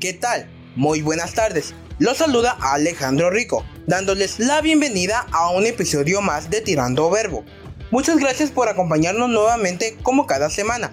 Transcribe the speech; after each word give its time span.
¿Qué 0.00 0.12
tal? 0.12 0.48
Muy 0.76 1.02
buenas 1.02 1.34
tardes. 1.34 1.74
Los 1.98 2.18
saluda 2.18 2.56
Alejandro 2.60 3.30
Rico, 3.30 3.64
dándoles 3.88 4.38
la 4.38 4.60
bienvenida 4.60 5.26
a 5.32 5.50
un 5.50 5.66
episodio 5.66 6.20
más 6.20 6.50
de 6.50 6.60
Tirando 6.60 7.10
Verbo. 7.10 7.44
Muchas 7.90 8.18
gracias 8.18 8.52
por 8.52 8.68
acompañarnos 8.68 9.28
nuevamente 9.28 9.96
como 10.04 10.28
cada 10.28 10.50
semana. 10.50 10.92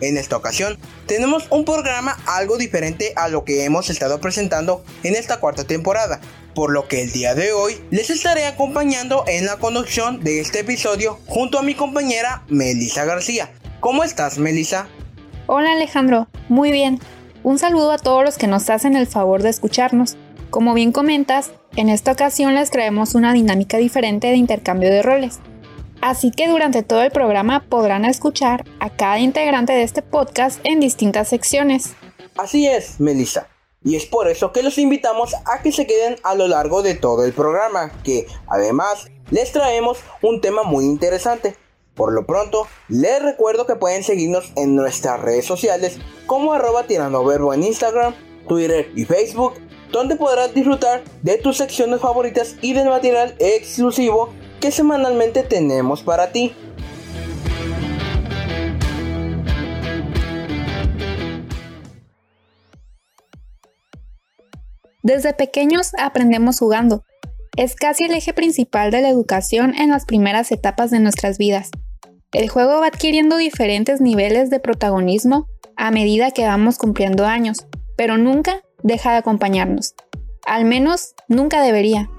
En 0.00 0.16
esta 0.16 0.36
ocasión 0.36 0.78
tenemos 1.06 1.48
un 1.50 1.64
programa 1.64 2.16
algo 2.26 2.56
diferente 2.56 3.12
a 3.16 3.26
lo 3.26 3.44
que 3.44 3.64
hemos 3.64 3.90
estado 3.90 4.20
presentando 4.20 4.84
en 5.02 5.16
esta 5.16 5.40
cuarta 5.40 5.64
temporada, 5.64 6.20
por 6.54 6.70
lo 6.70 6.86
que 6.86 7.02
el 7.02 7.10
día 7.10 7.34
de 7.34 7.50
hoy 7.50 7.82
les 7.90 8.10
estaré 8.10 8.46
acompañando 8.46 9.24
en 9.26 9.44
la 9.44 9.56
conducción 9.56 10.22
de 10.22 10.38
este 10.38 10.60
episodio 10.60 11.18
junto 11.26 11.58
a 11.58 11.62
mi 11.64 11.74
compañera 11.74 12.44
Melissa 12.46 13.04
García. 13.04 13.50
¿Cómo 13.80 14.04
estás, 14.04 14.38
Melissa? 14.38 14.86
Hola 15.48 15.72
Alejandro, 15.72 16.28
muy 16.48 16.70
bien. 16.70 17.00
Un 17.46 17.60
saludo 17.60 17.92
a 17.92 17.98
todos 17.98 18.24
los 18.24 18.38
que 18.38 18.48
nos 18.48 18.68
hacen 18.70 18.96
el 18.96 19.06
favor 19.06 19.40
de 19.40 19.50
escucharnos. 19.50 20.16
Como 20.50 20.74
bien 20.74 20.90
comentas, 20.90 21.52
en 21.76 21.88
esta 21.88 22.10
ocasión 22.10 22.56
les 22.56 22.72
traemos 22.72 23.14
una 23.14 23.32
dinámica 23.32 23.76
diferente 23.76 24.26
de 24.26 24.34
intercambio 24.34 24.90
de 24.90 25.00
roles. 25.00 25.38
Así 26.00 26.32
que 26.32 26.48
durante 26.48 26.82
todo 26.82 27.02
el 27.02 27.12
programa 27.12 27.64
podrán 27.68 28.04
escuchar 28.04 28.64
a 28.80 28.90
cada 28.90 29.20
integrante 29.20 29.74
de 29.74 29.84
este 29.84 30.02
podcast 30.02 30.58
en 30.64 30.80
distintas 30.80 31.28
secciones. 31.28 31.94
Así 32.36 32.66
es, 32.66 32.98
Melissa. 32.98 33.46
Y 33.84 33.94
es 33.94 34.06
por 34.06 34.26
eso 34.26 34.50
que 34.50 34.64
los 34.64 34.76
invitamos 34.76 35.32
a 35.44 35.62
que 35.62 35.70
se 35.70 35.86
queden 35.86 36.16
a 36.24 36.34
lo 36.34 36.48
largo 36.48 36.82
de 36.82 36.96
todo 36.96 37.24
el 37.24 37.32
programa, 37.32 37.92
que 38.02 38.26
además 38.48 39.06
les 39.30 39.52
traemos 39.52 39.98
un 40.20 40.40
tema 40.40 40.64
muy 40.64 40.84
interesante. 40.84 41.54
Por 41.96 42.12
lo 42.12 42.26
pronto, 42.26 42.66
les 42.88 43.22
recuerdo 43.22 43.64
que 43.66 43.74
pueden 43.74 44.04
seguirnos 44.04 44.52
en 44.54 44.76
nuestras 44.76 45.18
redes 45.18 45.46
sociales 45.46 45.98
como 46.26 46.52
arroba 46.52 46.84
en 46.86 47.62
Instagram, 47.62 48.14
Twitter 48.46 48.90
y 48.94 49.06
Facebook, 49.06 49.54
donde 49.90 50.16
podrás 50.16 50.52
disfrutar 50.52 51.02
de 51.22 51.38
tus 51.38 51.56
secciones 51.56 52.02
favoritas 52.02 52.56
y 52.60 52.74
del 52.74 52.90
material 52.90 53.34
exclusivo 53.38 54.28
que 54.60 54.70
semanalmente 54.70 55.42
tenemos 55.42 56.02
para 56.02 56.32
ti. 56.32 56.54
Desde 65.02 65.32
pequeños 65.32 65.92
aprendemos 65.98 66.58
jugando. 66.58 67.04
Es 67.56 67.74
casi 67.74 68.04
el 68.04 68.12
eje 68.12 68.34
principal 68.34 68.90
de 68.90 69.00
la 69.00 69.08
educación 69.08 69.74
en 69.74 69.88
las 69.88 70.04
primeras 70.04 70.52
etapas 70.52 70.90
de 70.90 71.00
nuestras 71.00 71.38
vidas. 71.38 71.70
El 72.32 72.48
juego 72.48 72.80
va 72.80 72.88
adquiriendo 72.88 73.36
diferentes 73.36 74.00
niveles 74.00 74.50
de 74.50 74.58
protagonismo 74.58 75.46
a 75.76 75.92
medida 75.92 76.32
que 76.32 76.44
vamos 76.44 76.76
cumpliendo 76.76 77.24
años, 77.24 77.58
pero 77.96 78.18
nunca 78.18 78.62
deja 78.82 79.12
de 79.12 79.18
acompañarnos. 79.18 79.94
Al 80.44 80.64
menos 80.64 81.14
nunca 81.28 81.62
debería. 81.62 82.10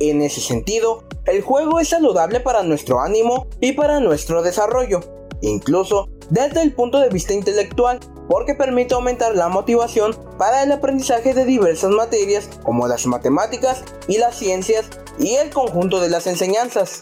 En 0.00 0.20
ese 0.20 0.40
sentido, 0.40 1.04
el 1.26 1.40
juego 1.40 1.80
es 1.80 1.88
saludable 1.88 2.40
para 2.40 2.62
nuestro 2.62 3.00
ánimo 3.00 3.46
y 3.60 3.72
para 3.72 4.00
nuestro 4.00 4.42
desarrollo, 4.42 5.00
incluso 5.40 6.08
desde 6.28 6.62
el 6.62 6.74
punto 6.74 7.00
de 7.00 7.08
vista 7.08 7.32
intelectual, 7.32 8.00
porque 8.28 8.54
permite 8.54 8.94
aumentar 8.94 9.34
la 9.34 9.48
motivación 9.48 10.14
para 10.38 10.62
el 10.62 10.72
aprendizaje 10.72 11.32
de 11.32 11.46
diversas 11.46 11.90
materias 11.90 12.50
como 12.62 12.86
las 12.86 13.06
matemáticas 13.06 13.82
y 14.08 14.18
las 14.18 14.36
ciencias 14.36 14.90
y 15.18 15.34
el 15.36 15.50
conjunto 15.50 16.00
de 16.00 16.10
las 16.10 16.26
enseñanzas. 16.26 17.00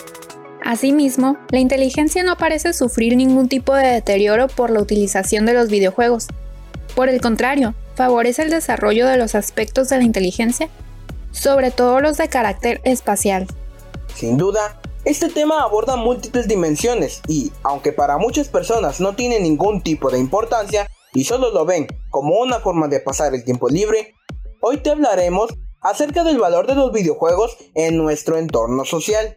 Asimismo, 0.65 1.37
la 1.51 1.59
inteligencia 1.59 2.23
no 2.23 2.37
parece 2.37 2.73
sufrir 2.73 3.17
ningún 3.17 3.49
tipo 3.49 3.75
de 3.75 3.89
deterioro 3.89 4.47
por 4.49 4.71
la 4.71 4.81
utilización 4.81 5.45
de 5.45 5.55
los 5.55 5.69
videojuegos. 5.69 6.29
Por 6.95 7.09
el 7.09 7.21
contrario, 7.21 7.75
favorece 7.95 8.43
el 8.43 8.51
desarrollo 8.51 9.07
de 9.07 9.17
los 9.17 9.35
aspectos 9.35 9.89
de 9.89 9.99
la 9.99 10.05
inteligencia, 10.05 10.69
sobre 11.33 11.71
todo 11.71 12.01
los 12.01 12.17
de 12.17 12.29
carácter 12.29 12.81
espacial. 12.85 13.47
Sin 14.15 14.37
duda, 14.37 14.81
este 15.05 15.29
tema 15.29 15.63
aborda 15.63 15.97
múltiples 15.97 16.47
dimensiones 16.47 17.23
y, 17.27 17.51
aunque 17.65 17.93
para 17.93 18.19
muchas 18.19 18.49
personas 18.49 19.01
no 19.01 19.17
tiene 19.17 19.41
ningún 19.41 19.83
tipo 19.83 20.11
de 20.11 20.21
importancia 20.21 20.87
y 21.13 21.25
solo 21.25 21.51
lo 21.51 21.65
ven 21.65 21.89
como 22.11 22.39
una 22.39 22.61
forma 22.61 22.87
de 22.87 23.01
pasar 23.01 23.35
el 23.35 23.45
tiempo 23.45 23.69
libre, 23.69 24.15
hoy 24.61 24.77
te 24.79 24.91
hablaremos 24.91 25.51
acerca 25.81 26.23
del 26.23 26.39
valor 26.39 26.69
de 26.69 26.77
los 26.77 26.93
videojuegos 26.93 27.57
en 27.75 27.97
nuestro 27.97 28.37
entorno 28.39 28.85
social. 28.85 29.37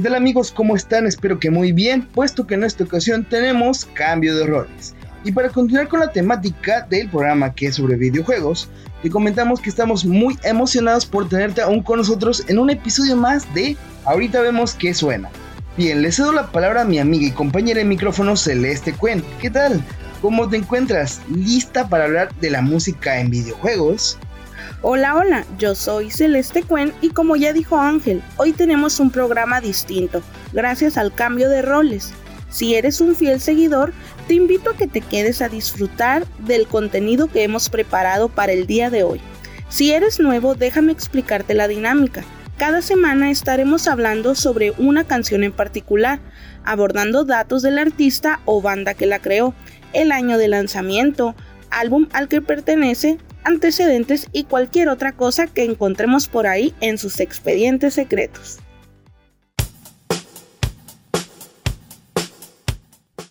¿Qué 0.00 0.04
tal 0.04 0.14
amigos? 0.14 0.50
¿Cómo 0.50 0.76
están? 0.76 1.06
Espero 1.06 1.38
que 1.38 1.50
muy 1.50 1.72
bien, 1.72 2.06
puesto 2.06 2.46
que 2.46 2.54
en 2.54 2.64
esta 2.64 2.84
ocasión 2.84 3.22
tenemos 3.22 3.84
cambio 3.84 4.34
de 4.34 4.46
roles. 4.46 4.94
Y 5.24 5.32
para 5.32 5.50
continuar 5.50 5.88
con 5.88 6.00
la 6.00 6.10
temática 6.10 6.86
del 6.88 7.10
programa 7.10 7.54
que 7.54 7.66
es 7.66 7.74
sobre 7.74 7.96
videojuegos, 7.96 8.70
te 9.02 9.10
comentamos 9.10 9.60
que 9.60 9.68
estamos 9.68 10.06
muy 10.06 10.38
emocionados 10.42 11.04
por 11.04 11.28
tenerte 11.28 11.60
aún 11.60 11.82
con 11.82 11.98
nosotros 11.98 12.46
en 12.48 12.58
un 12.58 12.70
episodio 12.70 13.14
más 13.14 13.52
de 13.52 13.76
Ahorita 14.06 14.40
vemos 14.40 14.72
qué 14.72 14.94
suena. 14.94 15.28
Bien, 15.76 16.00
le 16.00 16.10
cedo 16.12 16.32
la 16.32 16.50
palabra 16.50 16.80
a 16.80 16.86
mi 16.86 16.98
amiga 16.98 17.26
y 17.26 17.32
compañera 17.32 17.80
de 17.80 17.84
micrófono 17.84 18.38
Celeste 18.38 18.94
Cuen. 18.94 19.22
¿Qué 19.38 19.50
tal? 19.50 19.84
¿Cómo 20.22 20.48
te 20.48 20.56
encuentras? 20.56 21.20
¿Lista 21.28 21.90
para 21.90 22.04
hablar 22.04 22.34
de 22.36 22.48
la 22.48 22.62
música 22.62 23.20
en 23.20 23.28
videojuegos? 23.28 24.18
Hola, 24.82 25.14
hola, 25.14 25.44
yo 25.58 25.74
soy 25.74 26.10
Celeste 26.10 26.62
Cuen 26.62 26.94
y 27.02 27.10
como 27.10 27.36
ya 27.36 27.52
dijo 27.52 27.78
Ángel, 27.78 28.22
hoy 28.38 28.52
tenemos 28.52 28.98
un 28.98 29.10
programa 29.10 29.60
distinto, 29.60 30.22
gracias 30.54 30.96
al 30.96 31.12
cambio 31.14 31.50
de 31.50 31.60
roles. 31.60 32.14
Si 32.48 32.74
eres 32.74 33.02
un 33.02 33.14
fiel 33.14 33.42
seguidor, 33.42 33.92
te 34.26 34.32
invito 34.32 34.70
a 34.70 34.76
que 34.78 34.86
te 34.86 35.02
quedes 35.02 35.42
a 35.42 35.50
disfrutar 35.50 36.26
del 36.38 36.66
contenido 36.66 37.26
que 37.26 37.42
hemos 37.42 37.68
preparado 37.68 38.30
para 38.30 38.52
el 38.52 38.66
día 38.66 38.88
de 38.88 39.04
hoy. 39.04 39.20
Si 39.68 39.92
eres 39.92 40.18
nuevo, 40.18 40.54
déjame 40.54 40.92
explicarte 40.92 41.52
la 41.52 41.68
dinámica. 41.68 42.24
Cada 42.56 42.80
semana 42.80 43.30
estaremos 43.30 43.86
hablando 43.86 44.34
sobre 44.34 44.72
una 44.78 45.04
canción 45.04 45.44
en 45.44 45.52
particular, 45.52 46.20
abordando 46.64 47.24
datos 47.24 47.60
del 47.60 47.78
artista 47.78 48.40
o 48.46 48.62
banda 48.62 48.94
que 48.94 49.04
la 49.04 49.18
creó, 49.18 49.52
el 49.92 50.10
año 50.10 50.38
de 50.38 50.48
lanzamiento, 50.48 51.34
álbum 51.70 52.08
al 52.14 52.28
que 52.28 52.40
pertenece, 52.40 53.18
antecedentes 53.44 54.28
y 54.32 54.44
cualquier 54.44 54.88
otra 54.88 55.12
cosa 55.12 55.46
que 55.46 55.64
encontremos 55.64 56.28
por 56.28 56.46
ahí 56.46 56.74
en 56.80 56.98
sus 56.98 57.20
expedientes 57.20 57.94
secretos. 57.94 58.58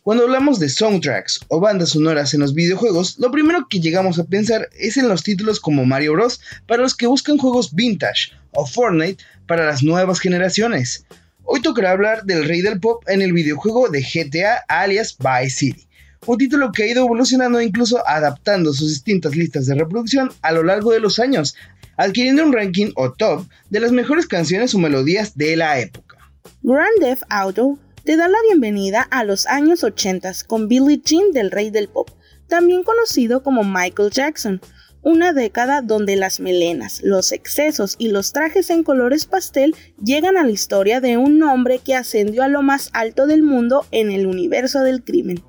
Cuando 0.09 0.23
hablamos 0.23 0.59
de 0.59 0.69
soundtracks 0.69 1.41
o 1.49 1.59
bandas 1.59 1.89
sonoras 1.89 2.33
en 2.33 2.39
los 2.39 2.55
videojuegos, 2.55 3.19
lo 3.19 3.29
primero 3.29 3.67
que 3.69 3.79
llegamos 3.79 4.17
a 4.17 4.23
pensar 4.23 4.67
es 4.79 4.97
en 4.97 5.07
los 5.07 5.21
títulos 5.21 5.59
como 5.59 5.85
Mario 5.85 6.13
Bros. 6.13 6.41
para 6.65 6.81
los 6.81 6.95
que 6.95 7.05
buscan 7.05 7.37
juegos 7.37 7.75
vintage 7.75 8.31
o 8.51 8.65
Fortnite 8.65 9.23
para 9.45 9.65
las 9.65 9.83
nuevas 9.83 10.19
generaciones. 10.19 11.05
Hoy 11.43 11.61
tocará 11.61 11.91
hablar 11.91 12.23
del 12.23 12.45
rey 12.45 12.61
del 12.61 12.79
pop 12.79 13.03
en 13.07 13.21
el 13.21 13.33
videojuego 13.33 13.89
de 13.89 14.01
GTA 14.01 14.63
alias 14.67 15.15
Vice 15.19 15.55
City 15.55 15.88
un 16.25 16.37
título 16.37 16.71
que 16.71 16.83
ha 16.83 16.87
ido 16.87 17.05
evolucionando 17.05 17.59
e 17.59 17.65
incluso 17.65 18.05
adaptando 18.07 18.73
sus 18.73 18.89
distintas 18.89 19.35
listas 19.35 19.65
de 19.65 19.75
reproducción 19.75 20.31
a 20.41 20.51
lo 20.51 20.63
largo 20.63 20.91
de 20.91 20.99
los 20.99 21.19
años, 21.19 21.55
adquiriendo 21.97 22.43
un 22.43 22.53
ranking 22.53 22.91
o 22.95 23.11
top 23.11 23.45
de 23.69 23.79
las 23.79 23.91
mejores 23.91 24.27
canciones 24.27 24.73
o 24.73 24.79
melodías 24.79 25.37
de 25.37 25.55
la 25.55 25.79
época. 25.79 26.17
Grand 26.61 26.99
Theft 26.99 27.23
Auto 27.29 27.77
te 28.03 28.17
da 28.17 28.27
la 28.27 28.37
bienvenida 28.47 29.01
a 29.01 29.23
los 29.23 29.45
años 29.47 29.83
80 29.83 30.31
con 30.47 30.67
Billie 30.67 31.01
Jean 31.03 31.31
del 31.31 31.51
Rey 31.51 31.69
del 31.69 31.89
Pop, 31.89 32.09
también 32.47 32.83
conocido 32.83 33.43
como 33.43 33.63
Michael 33.63 34.11
Jackson, 34.11 34.61
una 35.01 35.31
década 35.31 35.81
donde 35.81 36.15
las 36.15 36.39
melenas, 36.39 37.01
los 37.03 37.31
excesos 37.31 37.95
y 37.97 38.09
los 38.09 38.33
trajes 38.33 38.69
en 38.69 38.83
colores 38.83 39.25
pastel 39.25 39.75
llegan 40.03 40.37
a 40.37 40.43
la 40.43 40.51
historia 40.51 40.99
de 40.99 41.17
un 41.17 41.41
hombre 41.43 41.79
que 41.79 41.95
ascendió 41.95 42.43
a 42.43 42.49
lo 42.49 42.61
más 42.61 42.89
alto 42.93 43.27
del 43.27 43.43
mundo 43.43 43.85
en 43.91 44.11
el 44.11 44.27
universo 44.27 44.81
del 44.81 45.03
crimen. 45.03 45.43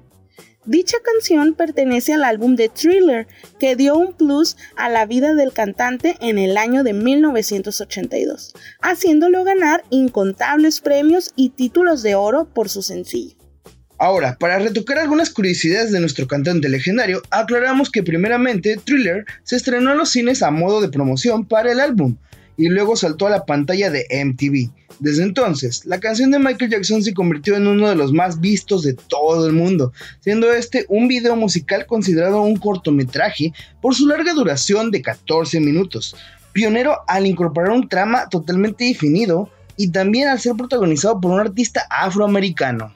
Dicha 0.70 0.98
canción 1.02 1.54
pertenece 1.54 2.12
al 2.12 2.22
álbum 2.22 2.54
de 2.54 2.68
Thriller, 2.68 3.26
que 3.58 3.74
dio 3.74 3.96
un 3.96 4.12
plus 4.12 4.56
a 4.76 4.88
la 4.88 5.04
vida 5.04 5.34
del 5.34 5.52
cantante 5.52 6.16
en 6.20 6.38
el 6.38 6.56
año 6.56 6.84
de 6.84 6.92
1982, 6.92 8.52
haciéndolo 8.80 9.42
ganar 9.42 9.82
incontables 9.90 10.80
premios 10.80 11.32
y 11.34 11.48
títulos 11.48 12.04
de 12.04 12.14
oro 12.14 12.44
por 12.54 12.68
su 12.68 12.82
sencillo. 12.82 13.34
Ahora, 13.98 14.36
para 14.38 14.60
retocar 14.60 14.98
algunas 14.98 15.30
curiosidades 15.30 15.90
de 15.90 15.98
nuestro 15.98 16.28
cantante 16.28 16.68
legendario, 16.68 17.20
aclaramos 17.30 17.90
que 17.90 18.04
primeramente 18.04 18.76
Thriller 18.76 19.24
se 19.42 19.56
estrenó 19.56 19.90
en 19.90 19.98
los 19.98 20.10
cines 20.10 20.40
a 20.40 20.52
modo 20.52 20.80
de 20.80 20.88
promoción 20.88 21.48
para 21.48 21.72
el 21.72 21.80
álbum, 21.80 22.16
y 22.60 22.68
luego 22.68 22.94
saltó 22.94 23.26
a 23.26 23.30
la 23.30 23.46
pantalla 23.46 23.90
de 23.90 24.06
MTV. 24.22 24.70
Desde 24.98 25.22
entonces, 25.22 25.86
la 25.86 25.98
canción 25.98 26.30
de 26.30 26.38
Michael 26.38 26.70
Jackson 26.70 27.02
se 27.02 27.14
convirtió 27.14 27.56
en 27.56 27.66
uno 27.66 27.88
de 27.88 27.96
los 27.96 28.12
más 28.12 28.38
vistos 28.38 28.82
de 28.82 28.92
todo 28.92 29.46
el 29.46 29.54
mundo, 29.54 29.94
siendo 30.20 30.52
este 30.52 30.84
un 30.90 31.08
video 31.08 31.36
musical 31.36 31.86
considerado 31.86 32.42
un 32.42 32.56
cortometraje 32.56 33.54
por 33.80 33.94
su 33.94 34.06
larga 34.06 34.34
duración 34.34 34.90
de 34.90 35.00
14 35.00 35.58
minutos, 35.58 36.14
pionero 36.52 36.98
al 37.08 37.26
incorporar 37.26 37.70
un 37.70 37.88
trama 37.88 38.28
totalmente 38.28 38.84
definido 38.84 39.48
y 39.78 39.88
también 39.90 40.28
al 40.28 40.38
ser 40.38 40.52
protagonizado 40.54 41.18
por 41.18 41.30
un 41.30 41.40
artista 41.40 41.86
afroamericano. 41.88 42.92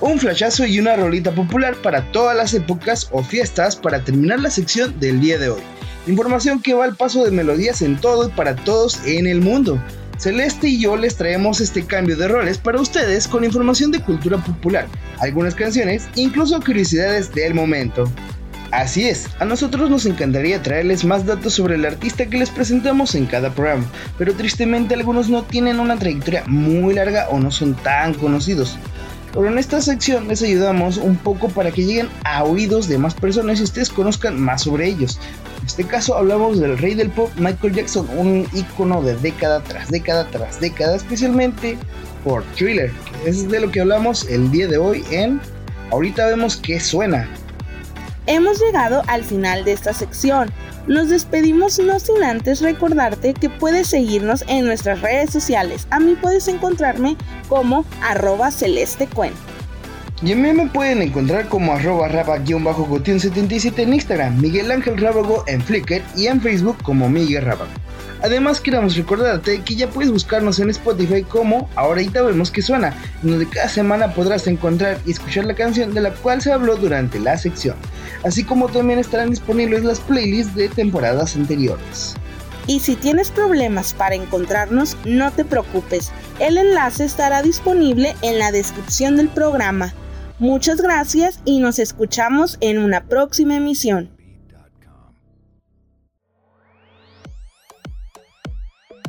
Un 0.00 0.20
flashazo 0.20 0.64
y 0.64 0.78
una 0.78 0.96
rolita 0.96 1.34
popular 1.34 1.74
para 1.82 2.10
todas 2.12 2.36
las 2.36 2.54
épocas 2.54 3.08
o 3.12 3.22
fiestas 3.22 3.76
para 3.76 4.04
terminar 4.04 4.40
la 4.40 4.50
sección 4.50 4.98
del 5.00 5.20
día 5.20 5.38
de 5.38 5.50
hoy. 5.50 5.60
Información 6.06 6.62
que 6.62 6.74
va 6.74 6.84
al 6.84 6.96
paso 6.96 7.24
de 7.24 7.32
melodías 7.32 7.82
en 7.82 7.96
todo 7.96 8.28
y 8.28 8.32
para 8.32 8.54
todos 8.54 9.00
en 9.04 9.26
el 9.26 9.40
mundo. 9.40 9.82
Celeste 10.18 10.68
y 10.68 10.80
yo 10.80 10.96
les 10.96 11.16
traemos 11.16 11.60
este 11.60 11.84
cambio 11.84 12.16
de 12.16 12.28
roles 12.28 12.56
para 12.56 12.80
ustedes 12.80 13.26
con 13.26 13.44
información 13.44 13.90
de 13.90 14.00
cultura 14.00 14.38
popular, 14.38 14.86
algunas 15.18 15.54
canciones, 15.54 16.08
incluso 16.14 16.60
curiosidades 16.60 17.34
del 17.34 17.54
momento. 17.54 18.10
Así 18.76 19.08
es, 19.08 19.30
a 19.38 19.46
nosotros 19.46 19.88
nos 19.88 20.04
encantaría 20.04 20.62
traerles 20.62 21.02
más 21.02 21.24
datos 21.24 21.54
sobre 21.54 21.76
el 21.76 21.86
artista 21.86 22.26
que 22.26 22.36
les 22.36 22.50
presentamos 22.50 23.14
en 23.14 23.24
cada 23.24 23.54
programa, 23.54 23.86
pero 24.18 24.34
tristemente 24.34 24.92
algunos 24.92 25.30
no 25.30 25.44
tienen 25.44 25.80
una 25.80 25.98
trayectoria 25.98 26.44
muy 26.46 26.92
larga 26.92 27.26
o 27.30 27.38
no 27.38 27.50
son 27.50 27.72
tan 27.72 28.12
conocidos. 28.12 28.76
Pero 29.32 29.48
en 29.48 29.56
esta 29.56 29.80
sección 29.80 30.28
les 30.28 30.42
ayudamos 30.42 30.98
un 30.98 31.16
poco 31.16 31.48
para 31.48 31.70
que 31.70 31.86
lleguen 31.86 32.10
a 32.24 32.44
oídos 32.44 32.86
de 32.86 32.98
más 32.98 33.14
personas 33.14 33.60
y 33.60 33.62
ustedes 33.62 33.88
conozcan 33.88 34.38
más 34.38 34.64
sobre 34.64 34.88
ellos. 34.88 35.18
En 35.60 35.66
este 35.66 35.84
caso 35.84 36.14
hablamos 36.14 36.60
del 36.60 36.76
rey 36.76 36.92
del 36.92 37.08
pop 37.08 37.30
Michael 37.38 37.76
Jackson, 37.76 38.06
un 38.14 38.46
icono 38.52 39.00
de 39.00 39.16
década 39.16 39.62
tras 39.62 39.88
década 39.88 40.28
tras 40.30 40.60
década, 40.60 40.96
especialmente 40.96 41.78
por 42.22 42.44
Thriller, 42.54 42.92
que 42.92 43.30
es 43.30 43.48
de 43.48 43.58
lo 43.58 43.70
que 43.70 43.80
hablamos 43.80 44.28
el 44.28 44.50
día 44.50 44.68
de 44.68 44.76
hoy 44.76 45.02
en 45.10 45.40
Ahorita 45.90 46.26
vemos 46.26 46.56
qué 46.56 46.80
suena. 46.80 47.28
Hemos 48.26 48.60
llegado 48.60 49.02
al 49.06 49.22
final 49.22 49.64
de 49.64 49.72
esta 49.72 49.92
sección. 49.92 50.50
Nos 50.88 51.08
despedimos 51.10 51.78
no 51.78 52.00
sin 52.00 52.24
antes 52.24 52.60
recordarte 52.60 53.34
que 53.34 53.48
puedes 53.48 53.86
seguirnos 53.86 54.44
en 54.48 54.66
nuestras 54.66 55.00
redes 55.00 55.30
sociales. 55.30 55.86
A 55.90 56.00
mí 56.00 56.16
puedes 56.20 56.48
encontrarme 56.48 57.16
como 57.48 57.84
arroba 58.02 58.50
celestecuen. 58.50 59.32
Y 60.22 60.32
a 60.32 60.36
mí 60.36 60.52
me 60.52 60.66
pueden 60.66 61.02
encontrar 61.02 61.48
como 61.48 61.72
arroba 61.72 62.08
raba-77 62.08 63.78
en 63.78 63.94
Instagram, 63.94 64.40
Miguel 64.40 64.72
Ángel 64.72 64.96
Rábago 64.96 65.44
en 65.46 65.60
Flickr 65.60 66.02
y 66.16 66.26
en 66.26 66.40
Facebook 66.40 66.78
como 66.82 67.08
Miguel 67.08 67.44
Rábago. 67.44 67.70
Además 68.22 68.60
queremos 68.60 68.96
recordarte 68.96 69.62
que 69.62 69.76
ya 69.76 69.88
puedes 69.88 70.10
buscarnos 70.10 70.58
en 70.58 70.70
Spotify 70.70 71.22
como 71.22 71.68
Ahorita 71.74 72.22
vemos 72.22 72.50
que 72.50 72.62
suena, 72.62 72.94
en 73.22 73.30
donde 73.30 73.48
cada 73.48 73.68
semana 73.68 74.14
podrás 74.14 74.46
encontrar 74.46 74.98
y 75.04 75.12
escuchar 75.12 75.44
la 75.44 75.54
canción 75.54 75.92
de 75.94 76.00
la 76.00 76.12
cual 76.12 76.40
se 76.40 76.52
habló 76.52 76.76
durante 76.76 77.20
la 77.20 77.36
sección, 77.36 77.76
así 78.24 78.44
como 78.44 78.68
también 78.68 78.98
estarán 78.98 79.30
disponibles 79.30 79.84
las 79.84 80.00
playlists 80.00 80.54
de 80.54 80.68
temporadas 80.68 81.36
anteriores. 81.36 82.14
Y 82.66 82.80
si 82.80 82.96
tienes 82.96 83.30
problemas 83.30 83.94
para 83.94 84.16
encontrarnos, 84.16 84.96
no 85.04 85.30
te 85.30 85.44
preocupes, 85.44 86.10
el 86.40 86.58
enlace 86.58 87.04
estará 87.04 87.42
disponible 87.42 88.16
en 88.22 88.38
la 88.38 88.50
descripción 88.50 89.16
del 89.16 89.28
programa. 89.28 89.94
Muchas 90.38 90.80
gracias 90.80 91.40
y 91.44 91.60
nos 91.60 91.78
escuchamos 91.78 92.58
en 92.60 92.78
una 92.78 93.04
próxima 93.04 93.56
emisión. 93.56 94.15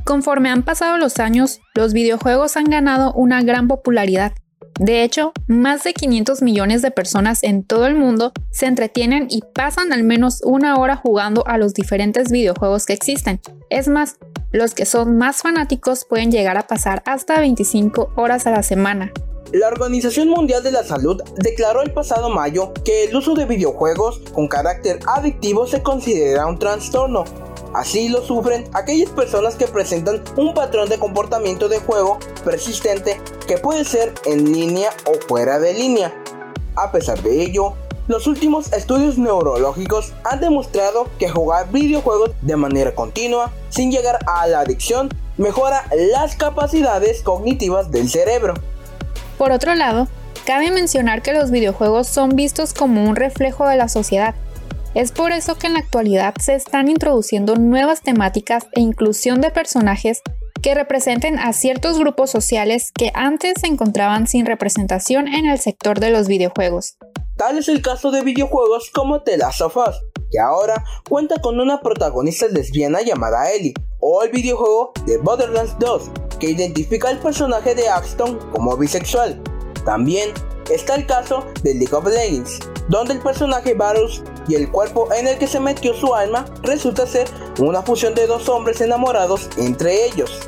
Conforme 0.07 0.50
han 0.50 0.63
pasado 0.63 0.98
los 0.98 1.19
años, 1.19 1.59
los 1.75 1.92
videojuegos 1.92 2.56
han 2.56 2.63
ganado 2.63 3.12
una 3.12 3.44
gran 3.44 3.68
popularidad. 3.68 4.31
De 4.80 5.04
hecho, 5.04 5.33
más 5.48 5.83
de 5.83 5.94
500 5.94 6.42
millones 6.42 6.81
de 6.81 6.92
personas 6.92 7.44
en 7.44 7.65
todo 7.65 7.88
el 7.88 7.95
mundo 7.95 8.31
se 8.50 8.68
entretienen 8.68 9.27
y 9.30 9.42
pasan 9.54 9.92
al 9.92 10.06
menos 10.06 10.39
una 10.45 10.77
hora 10.77 10.95
jugando 10.95 11.45
a 11.45 11.57
los 11.57 11.74
diferentes 11.74 12.31
videojuegos 12.31 12.86
que 12.86 12.94
existen. 12.94 13.42
Es 13.69 13.89
más, 13.89 14.15
los 14.54 14.74
que 14.74 14.86
son 14.86 15.18
más 15.18 15.42
fanáticos 15.42 16.06
pueden 16.06 16.31
llegar 16.31 16.57
a 16.57 16.68
pasar 16.68 17.04
hasta 17.06 17.42
25 17.42 18.13
horas 18.15 18.48
a 18.48 18.51
la 18.51 18.63
semana. 18.63 19.12
La 19.51 19.68
Organización 19.68 20.30
Mundial 20.30 20.63
de 20.63 20.71
la 20.71 20.86
Salud 20.86 21.21
declaró 21.36 21.81
el 21.81 21.92
pasado 21.92 22.30
mayo 22.30 22.74
que 22.86 23.06
el 23.06 23.15
uso 23.15 23.33
de 23.33 23.45
videojuegos 23.45 24.19
con 24.33 24.48
carácter 24.48 25.00
adictivo 25.06 25.68
se 25.68 25.83
considera 25.83 26.48
un 26.48 26.59
trastorno 26.59 27.25
Así 27.73 28.09
lo 28.09 28.21
sufren 28.21 28.65
aquellas 28.73 29.09
personas 29.09 29.55
que 29.55 29.67
presentan 29.67 30.23
un 30.35 30.53
patrón 30.53 30.89
de 30.89 30.97
comportamiento 30.97 31.69
de 31.69 31.79
juego 31.79 32.17
persistente 32.43 33.19
que 33.47 33.57
puede 33.57 33.85
ser 33.85 34.13
en 34.25 34.51
línea 34.51 34.89
o 35.05 35.13
fuera 35.27 35.59
de 35.59 35.73
línea. 35.73 36.13
A 36.75 36.91
pesar 36.91 37.21
de 37.21 37.41
ello, 37.41 37.73
los 38.07 38.25
últimos 38.25 38.71
estudios 38.71 39.17
neurológicos 39.17 40.13
han 40.23 40.39
demostrado 40.39 41.09
que 41.19 41.27
jugar 41.27 41.71
videojuegos 41.71 42.31
de 42.41 42.55
manera 42.55 42.95
continua, 42.95 43.51
sin 43.69 43.91
llegar 43.91 44.19
a 44.27 44.47
la 44.47 44.61
adicción, 44.61 45.09
mejora 45.37 45.83
las 46.13 46.35
capacidades 46.35 47.21
cognitivas 47.21 47.91
del 47.91 48.09
cerebro. 48.09 48.53
Por 49.37 49.51
otro 49.51 49.75
lado, 49.75 50.07
cabe 50.45 50.71
mencionar 50.71 51.21
que 51.21 51.33
los 51.33 51.51
videojuegos 51.51 52.07
son 52.07 52.29
vistos 52.29 52.73
como 52.73 53.03
un 53.03 53.17
reflejo 53.17 53.67
de 53.67 53.75
la 53.75 53.89
sociedad, 53.89 54.35
es 54.97 55.11
por 55.11 55.31
eso 55.31 55.59
que 55.59 55.67
en 55.67 55.73
la 55.73 55.79
actualidad 55.79 56.33
se 56.41 56.55
están 56.55 56.88
introduciendo 56.88 57.55
nuevas 57.55 58.01
temáticas 58.01 58.65
e 58.71 58.81
inclusión 58.81 59.41
de 59.41 59.51
personajes 59.51 60.23
que 60.63 60.73
representen 60.73 61.38
a 61.38 61.53
ciertos 61.53 61.99
grupos 61.99 62.31
sociales 62.31 62.91
que 62.95 63.11
antes 63.13 63.61
se 63.61 63.67
encontraban 63.67 64.25
sin 64.25 64.47
representación 64.47 65.27
en 65.27 65.45
el 65.45 65.59
sector 65.59 65.99
de 65.99 66.09
los 66.09 66.27
videojuegos. 66.27 66.97
Tal 67.35 67.59
es 67.59 67.67
el 67.67 67.83
caso 67.83 68.09
de 68.09 68.23
videojuegos 68.23 68.89
como 68.91 69.21
The 69.21 69.38
Last 69.38 69.61
of 69.61 69.77
Us, 69.77 70.01
que 70.31 70.39
ahora 70.39 70.83
cuenta 71.07 71.39
con 71.41 71.59
una 71.59 71.79
protagonista 71.79 72.47
lesbiana 72.47 73.03
llamada 73.03 73.51
Ellie, 73.51 73.75
o 73.99 74.23
el 74.23 74.31
videojuego 74.31 74.94
de 75.05 75.19
Borderlands 75.19 75.77
2, 75.77 76.09
que 76.39 76.49
identifica 76.49 77.09
al 77.09 77.19
personaje 77.19 77.75
de 77.75 77.88
Axton 77.88 78.39
como 78.51 78.75
bisexual. 78.75 79.39
También 79.85 80.31
está 80.71 80.95
el 80.95 81.06
caso 81.06 81.45
de 81.61 81.75
League 81.75 81.95
of 81.95 82.07
Legends, 82.07 82.59
donde 82.89 83.13
el 83.13 83.19
personaje 83.19 83.75
Varus 83.75 84.23
y 84.47 84.56
el 84.56 84.69
cuerpo 84.69 85.09
en 85.13 85.27
el 85.27 85.37
que 85.37 85.47
se 85.47 85.59
metió 85.59 85.94
su 85.94 86.13
alma 86.16 86.45
resulta 86.63 87.06
ser 87.06 87.27
una 87.59 87.81
fusión 87.81 88.13
de 88.16 88.27
dos 88.27 88.49
hombres 88.49 88.81
enamorados 88.81 89.49
entre 89.57 90.06
ellos. 90.06 90.39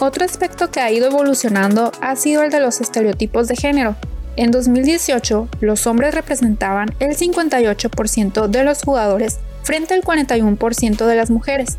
Otro 0.00 0.24
aspecto 0.24 0.70
que 0.70 0.80
ha 0.80 0.90
ido 0.90 1.06
evolucionando 1.06 1.92
ha 2.00 2.16
sido 2.16 2.42
el 2.42 2.50
de 2.50 2.60
los 2.60 2.80
estereotipos 2.80 3.48
de 3.48 3.56
género. 3.56 3.96
En 4.36 4.50
2018, 4.50 5.48
los 5.60 5.86
hombres 5.86 6.14
representaban 6.14 6.94
el 6.98 7.16
58% 7.16 8.48
de 8.48 8.64
los 8.64 8.82
jugadores 8.82 9.38
frente 9.62 9.94
al 9.94 10.02
41% 10.02 11.06
de 11.06 11.14
las 11.14 11.30
mujeres. 11.30 11.78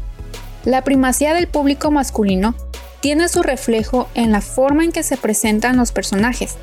La 0.63 0.84
primacía 0.84 1.34
del 1.34 1.48
público 1.48 1.91
masculino 1.91 2.55
tiene 3.01 3.27
su 3.27 3.43
reflejo 3.43 4.07
en 4.15 4.31
la 4.31 4.41
forma 4.41 4.84
en 4.84 4.91
que 4.91 5.03
se 5.03 5.17
presentan 5.17 5.77
los 5.77 5.91
personajes, 5.91 6.55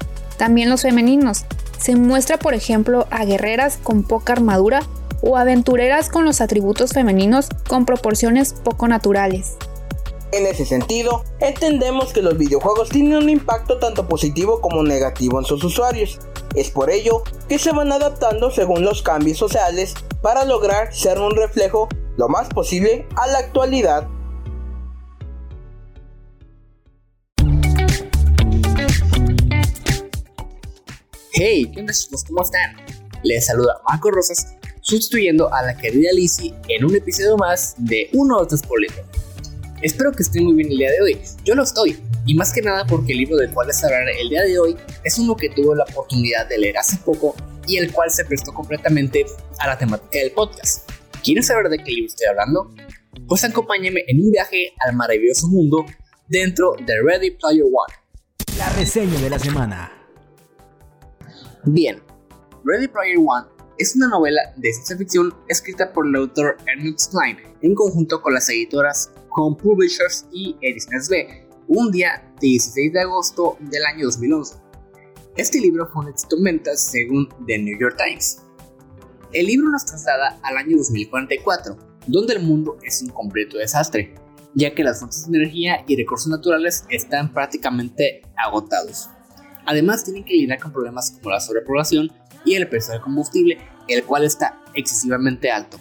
también 0.42 0.68
los 0.68 0.82
femeninos, 0.82 1.44
se 1.78 1.94
muestra, 1.94 2.36
por 2.36 2.52
ejemplo, 2.52 3.06
a 3.12 3.24
guerreras 3.24 3.78
con 3.80 4.02
poca 4.02 4.32
armadura 4.32 4.82
o 5.20 5.36
aventureras 5.36 6.08
con 6.08 6.24
los 6.24 6.40
atributos 6.40 6.90
femeninos 6.90 7.46
con 7.68 7.86
proporciones 7.86 8.52
poco 8.52 8.88
naturales. 8.88 9.52
En 10.32 10.44
ese 10.44 10.66
sentido, 10.66 11.22
entendemos 11.38 12.12
que 12.12 12.22
los 12.22 12.36
videojuegos 12.36 12.88
tienen 12.88 13.18
un 13.18 13.30
impacto 13.30 13.78
tanto 13.78 14.08
positivo 14.08 14.60
como 14.60 14.82
negativo 14.82 15.38
en 15.38 15.44
sus 15.44 15.62
usuarios. 15.62 16.18
Es 16.56 16.70
por 16.70 16.90
ello 16.90 17.22
que 17.48 17.60
se 17.60 17.70
van 17.70 17.92
adaptando 17.92 18.50
según 18.50 18.82
los 18.82 19.00
cambios 19.02 19.38
sociales 19.38 19.94
para 20.22 20.44
lograr 20.44 20.92
ser 20.92 21.20
un 21.20 21.36
reflejo 21.36 21.88
lo 22.16 22.28
más 22.28 22.48
posible 22.48 23.06
a 23.14 23.28
la 23.28 23.38
actualidad 23.38 24.08
Hey, 31.44 31.68
¿qué 31.74 31.80
onda 31.80 31.92
chicos? 31.92 32.22
¿Cómo 32.22 32.40
están? 32.44 32.76
Les 33.24 33.46
saluda 33.46 33.80
Marco 33.88 34.12
Rosas, 34.12 34.54
sustituyendo 34.80 35.52
a 35.52 35.62
la 35.62 35.76
querida 35.76 36.12
Lizzie 36.12 36.54
en 36.68 36.84
un 36.84 36.94
episodio 36.94 37.36
más 37.36 37.74
de 37.78 38.08
Uno 38.12 38.36
de 38.36 38.44
otros 38.44 38.62
Boletos. 38.62 39.04
Espero 39.82 40.12
que 40.12 40.22
estén 40.22 40.44
muy 40.44 40.54
bien 40.54 40.70
el 40.70 40.78
día 40.78 40.92
de 40.92 41.02
hoy. 41.02 41.18
Yo 41.42 41.56
lo 41.56 41.64
estoy, 41.64 41.98
y 42.26 42.36
más 42.36 42.52
que 42.52 42.62
nada 42.62 42.86
porque 42.86 43.10
el 43.10 43.18
libro 43.18 43.38
del 43.38 43.50
cual 43.50 43.66
les 43.66 43.82
hablaré 43.82 44.20
el 44.20 44.28
día 44.28 44.42
de 44.42 44.56
hoy 44.56 44.76
es 45.02 45.18
uno 45.18 45.34
que 45.34 45.48
tuve 45.48 45.74
la 45.74 45.82
oportunidad 45.82 46.48
de 46.48 46.58
leer 46.58 46.78
hace 46.78 46.96
poco 46.98 47.34
y 47.66 47.78
el 47.78 47.90
cual 47.90 48.12
se 48.12 48.24
prestó 48.24 48.54
completamente 48.54 49.26
a 49.58 49.66
la 49.66 49.76
temática 49.76 50.20
del 50.20 50.30
podcast. 50.30 50.88
¿Quieren 51.24 51.42
saber 51.42 51.70
de 51.70 51.78
qué 51.78 51.90
libro 51.90 52.06
estoy 52.06 52.28
hablando? 52.28 52.72
Pues 53.26 53.42
acompáñenme 53.42 54.04
en 54.06 54.22
un 54.22 54.30
viaje 54.30 54.74
al 54.86 54.94
maravilloso 54.94 55.48
mundo 55.48 55.86
dentro 56.28 56.76
de 56.86 57.02
Ready 57.02 57.32
Player 57.32 57.64
One. 57.64 57.94
La 58.58 58.68
reseña 58.68 59.20
de 59.20 59.28
la 59.28 59.40
semana. 59.40 60.01
Bien, 61.64 62.02
Ready 62.64 62.88
Player 62.88 63.18
One 63.18 63.46
es 63.78 63.94
una 63.94 64.08
novela 64.08 64.42
de 64.56 64.72
ciencia 64.72 64.96
ficción 64.96 65.32
escrita 65.46 65.92
por 65.92 66.08
el 66.08 66.16
autor 66.16 66.56
Ernest 66.66 67.12
Klein 67.12 67.36
en 67.60 67.76
conjunto 67.76 68.20
con 68.20 68.34
las 68.34 68.48
editoras 68.48 69.12
Home 69.36 69.56
Publishers 69.62 70.26
y 70.32 70.56
Ediciones 70.60 71.08
B, 71.08 71.46
un 71.68 71.92
día 71.92 72.34
16 72.40 72.92
de 72.92 73.00
agosto 73.02 73.58
del 73.60 73.84
año 73.84 74.06
2011. 74.06 74.56
Este 75.36 75.60
libro 75.60 75.86
fue 75.86 76.02
un 76.02 76.10
éxito 76.10 76.36
en 76.36 76.42
ventas 76.42 76.80
según 76.80 77.28
The 77.46 77.58
New 77.58 77.78
York 77.78 77.96
Times. 77.96 78.42
El 79.32 79.46
libro 79.46 79.70
nos 79.70 79.86
traslada 79.86 80.40
al 80.42 80.56
año 80.56 80.76
2044, 80.78 81.76
donde 82.08 82.34
el 82.34 82.42
mundo 82.42 82.76
es 82.82 83.02
un 83.02 83.10
completo 83.10 83.58
desastre, 83.58 84.16
ya 84.54 84.74
que 84.74 84.82
las 84.82 84.98
fuentes 84.98 85.30
de 85.30 85.38
energía 85.38 85.84
y 85.86 85.96
recursos 85.96 86.26
naturales 86.26 86.84
están 86.90 87.32
prácticamente 87.32 88.22
agotados. 88.36 89.08
Además, 89.66 90.04
tienen 90.04 90.24
que 90.24 90.34
lidiar 90.34 90.58
con 90.58 90.72
problemas 90.72 91.12
como 91.12 91.30
la 91.30 91.40
sobrepoblación 91.40 92.12
y 92.44 92.54
el 92.54 92.68
precio 92.68 92.92
del 92.92 93.02
combustible, 93.02 93.58
el 93.88 94.04
cual 94.04 94.24
está 94.24 94.60
excesivamente 94.74 95.50
alto, 95.50 95.78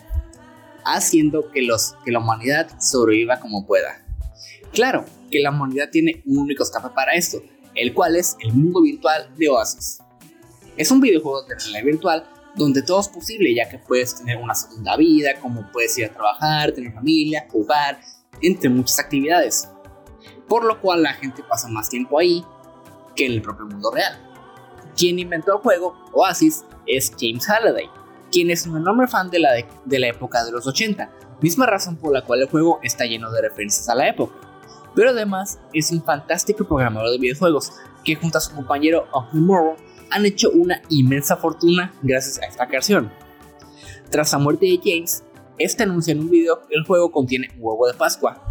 haciendo 0.86 1.52
que, 1.52 1.62
los, 1.62 1.96
que 2.06 2.12
la 2.12 2.20
humanidad 2.20 2.70
sobreviva 2.80 3.40
como 3.40 3.66
pueda. 3.66 4.06
Claro 4.72 5.06
que 5.30 5.40
la 5.40 5.50
humanidad 5.50 5.90
tiene 5.90 6.22
un 6.26 6.40
único 6.40 6.64
escape 6.64 6.90
para 6.94 7.14
esto, 7.14 7.42
el 7.76 7.94
cual 7.94 8.16
es 8.16 8.38
el 8.40 8.54
mundo 8.54 8.82
virtual 8.82 9.30
de 9.38 9.50
Oasis. 9.50 10.00
Es 10.78 10.92
un 10.92 11.02
videojuego 11.02 11.44
de 11.44 11.56
realidad 11.56 11.84
virtual 11.84 12.30
donde 12.56 12.82
todo 12.82 13.00
es 13.00 13.08
posible, 13.08 13.54
ya 13.54 13.70
que 13.70 13.78
puedes 13.80 14.16
tener 14.16 14.38
una 14.38 14.56
segunda 14.56 14.98
vida, 14.98 15.40
como 15.42 15.72
puedes 15.72 15.98
ir 15.98 16.06
a 16.06 16.14
trabajar, 16.14 16.72
tener 16.74 16.94
familia, 16.94 17.48
jugar, 17.50 18.00
entre 18.42 18.70
muchas 18.70 19.00
actividades. 19.00 19.70
Por 20.48 20.66
lo 20.66 20.82
cual 20.82 21.04
la 21.04 21.14
gente 21.14 21.44
pasa 21.44 21.68
más 21.70 21.90
tiempo 21.90 22.20
ahí 22.20 22.44
que 23.16 23.26
en 23.26 23.34
el 23.34 23.42
propio 23.42 23.66
mundo 23.66 23.92
real. 23.92 24.32
Quien 24.96 25.20
inventó 25.20 25.54
el 25.54 25.62
juego, 25.62 25.96
Oasis, 26.14 26.66
es 26.86 27.12
James 27.20 27.48
Halliday, 27.48 27.90
quien 28.32 28.52
es 28.52 28.66
un 28.66 28.78
enorme 28.78 29.08
fan 29.08 29.30
de 29.30 29.40
la, 29.40 29.52
de, 29.86 30.00
la 30.00 30.08
época 30.08 30.44
de 30.44 30.52
los 30.52 30.68
80, 30.68 31.10
misma 31.42 31.66
razón 31.66 31.98
por 31.98 32.14
la 32.14 32.24
cual 32.24 32.42
el 32.42 32.50
juego 32.50 32.80
está 32.84 33.06
lleno 33.06 33.32
de 33.32 33.42
referencias 33.42 33.88
a 33.90 33.96
la 33.96 34.08
época. 34.08 34.36
Pero 34.96 35.12
además 35.12 35.60
es 35.74 35.92
un 35.92 36.04
fantástico 36.04 36.66
programador 36.66 37.12
de 37.12 37.18
videojuegos 37.18 37.72
que 38.04 38.16
junto 38.16 38.38
a 38.38 38.42
su 38.42 38.54
compañero 38.54 39.08
Of 39.12 39.32
Tomorrow 39.32 39.76
han 40.10 40.26
hecho 40.26 40.52
una 40.52 40.82
inmensa 40.90 41.38
fortuna 41.38 41.94
gracias 42.02 42.40
a 42.40 42.46
esta 42.46 42.68
creación. 42.68 43.12
Tras 44.10 44.34
la 44.34 44.40
muerte 44.40 44.66
de 44.66 44.80
James, 44.84 45.24
este 45.58 45.84
anuncia 45.84 46.12
en 46.12 46.20
un 46.20 46.30
video 46.30 46.68
que 46.68 46.76
el 46.76 46.84
juego 46.84 47.12
contiene 47.12 47.50
un 47.56 47.60
huevo 47.62 47.88
de 47.88 47.94
Pascua. 47.94 48.42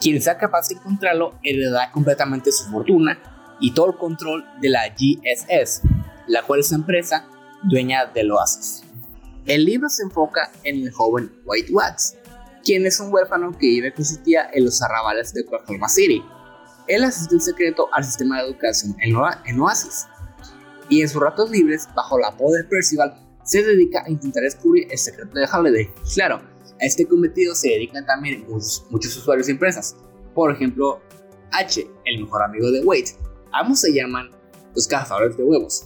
Quien 0.00 0.20
sea 0.22 0.38
capaz 0.38 0.68
de 0.68 0.76
encontrarlo 0.76 1.34
heredará 1.42 1.92
completamente 1.92 2.50
su 2.50 2.70
fortuna 2.70 3.31
y 3.62 3.72
todo 3.72 3.92
el 3.92 3.96
control 3.96 4.44
de 4.60 4.68
la 4.68 4.88
GSS, 4.88 5.82
la 6.26 6.42
cual 6.42 6.60
es 6.60 6.70
la 6.70 6.76
empresa 6.76 7.26
dueña 7.62 8.04
del 8.06 8.30
Oasis. 8.32 8.82
El 9.46 9.64
libro 9.64 9.88
se 9.88 10.02
enfoca 10.02 10.50
en 10.64 10.82
el 10.82 10.92
joven 10.92 11.32
White 11.46 11.72
Wax, 11.72 12.16
quien 12.62 12.84
es 12.84 13.00
un 13.00 13.12
huérfano 13.12 13.52
que 13.52 13.66
vive 13.66 13.94
con 13.94 14.04
su 14.04 14.18
tía 14.18 14.50
en 14.52 14.66
los 14.66 14.82
arrabales 14.82 15.32
de 15.32 15.42
Oklahoma 15.42 15.88
City. 15.88 16.22
Él 16.86 17.04
asiste 17.04 17.36
en 17.36 17.40
secreto 17.40 17.88
al 17.92 18.04
sistema 18.04 18.38
de 18.38 18.48
educación 18.48 18.94
en 19.00 19.60
Oasis, 19.60 20.06
y 20.88 21.00
en 21.00 21.08
sus 21.08 21.22
ratos 21.22 21.50
libres, 21.50 21.88
bajo 21.94 22.18
la 22.18 22.28
apodo 22.28 22.52
de 22.52 22.64
Percival, 22.64 23.14
se 23.44 23.62
dedica 23.62 24.02
a 24.04 24.10
intentar 24.10 24.42
descubrir 24.42 24.88
el 24.90 24.98
secreto 24.98 25.38
de 25.38 25.46
Halliday. 25.46 25.90
Claro, 26.14 26.36
a 26.36 26.84
este 26.84 27.06
cometido 27.06 27.54
se 27.54 27.70
dedican 27.70 28.04
también 28.04 28.44
muchos, 28.46 29.16
usuarios 29.16 29.48
y 29.48 29.52
empresas. 29.52 29.96
Por 30.34 30.52
ejemplo, 30.52 31.00
H, 31.52 31.88
el 32.04 32.24
mejor 32.24 32.42
amigo 32.42 32.70
de 32.70 32.84
Wade. 32.84 33.16
Ambos 33.52 33.80
se 33.80 33.92
llaman 33.92 34.30
los 34.74 34.86
cazadores 34.86 35.36
de 35.36 35.44
huevos. 35.44 35.84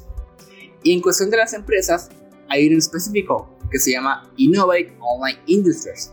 Y 0.82 0.92
en 0.92 1.00
cuestión 1.00 1.30
de 1.30 1.36
las 1.36 1.52
empresas, 1.52 2.08
hay 2.48 2.68
un 2.68 2.78
específico 2.78 3.50
que 3.70 3.78
se 3.78 3.92
llama 3.92 4.30
Innovate 4.36 4.96
Online 5.00 5.40
Industries, 5.46 6.12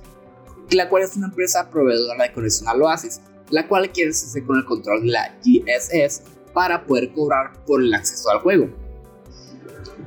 la 0.71 0.89
cual 0.89 1.03
es 1.03 1.15
una 1.15 1.27
empresa 1.27 1.69
proveedora 1.69 2.23
de 2.23 2.33
conexión 2.33 2.67
al 2.67 2.81
Oasis, 2.81 3.21
la 3.49 3.67
cual 3.67 3.91
quiere 3.91 4.11
hacerse 4.11 4.43
con 4.43 4.57
el 4.57 4.65
control 4.65 5.03
de 5.03 5.09
la 5.09 5.37
GSS 5.43 6.23
para 6.53 6.85
poder 6.85 7.13
cobrar 7.13 7.63
por 7.65 7.81
el 7.81 7.93
acceso 7.93 8.29
al 8.29 8.39
juego. 8.39 8.69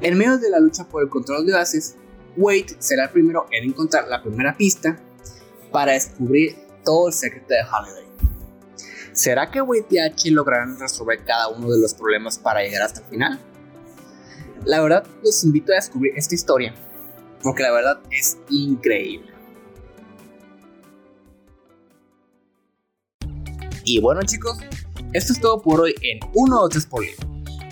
En 0.00 0.18
medio 0.18 0.38
de 0.38 0.50
la 0.50 0.58
lucha 0.58 0.88
por 0.88 1.02
el 1.02 1.08
control 1.08 1.46
de 1.46 1.54
Oasis, 1.54 1.96
Wade 2.36 2.76
será 2.78 3.04
el 3.04 3.10
primero 3.10 3.46
en 3.50 3.70
encontrar 3.70 4.08
la 4.08 4.22
primera 4.22 4.56
pista 4.56 5.00
para 5.72 5.92
descubrir 5.92 6.56
todo 6.84 7.08
el 7.08 7.14
secreto 7.14 7.48
de 7.48 7.60
Holiday. 7.60 8.05
¿Será 9.16 9.50
que 9.50 9.62
Wade 9.62 9.86
y 9.88 9.98
H 9.98 10.30
lograrán 10.30 10.78
resolver 10.78 11.24
cada 11.24 11.48
uno 11.48 11.70
de 11.70 11.80
los 11.80 11.94
problemas 11.94 12.38
para 12.38 12.60
llegar 12.60 12.82
hasta 12.82 13.00
el 13.00 13.06
final? 13.06 13.40
La 14.66 14.82
verdad, 14.82 15.06
los 15.24 15.42
invito 15.42 15.72
a 15.72 15.76
descubrir 15.76 16.12
esta 16.16 16.34
historia, 16.34 16.74
porque 17.42 17.62
la 17.62 17.72
verdad 17.72 17.98
es 18.10 18.36
increíble. 18.50 19.32
Y 23.84 24.00
bueno 24.02 24.20
chicos, 24.22 24.58
esto 25.14 25.32
es 25.32 25.40
todo 25.40 25.62
por 25.62 25.80
hoy 25.80 25.94
en 26.02 26.20
1 26.34 26.68
2 26.68 26.82
Spoiler. 26.82 27.16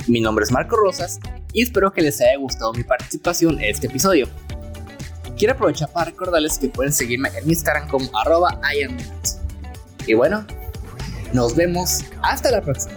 Mi 0.09 0.23
nombre 0.23 0.45
es 0.45 0.51
Marco 0.51 0.77
Rosas 0.77 1.21
y 1.53 1.63
espero 1.63 1.93
que 1.93 2.01
les 2.01 2.23
haya 2.23 2.39
gustado 2.39 2.73
mi 2.73 2.85
participación 2.85 3.57
en 3.57 3.69
este 3.69 3.89
episodio. 3.89 4.29
Quiero 5.37 5.53
aprovechar 5.53 5.93
para 5.93 6.11
recordarles 6.11 6.59
que 6.59 6.69
pueden 6.69 6.95
seguirme 6.95 7.29
en 7.37 7.51
Instagram 7.51 7.87
como 7.89 8.09
arroba 8.19 8.59
Y 10.07 10.15
bueno, 10.15 10.47
nos 11.35 11.57
vemos 11.57 12.05
hasta 12.23 12.51
la 12.53 12.63
próxima. 12.63 12.97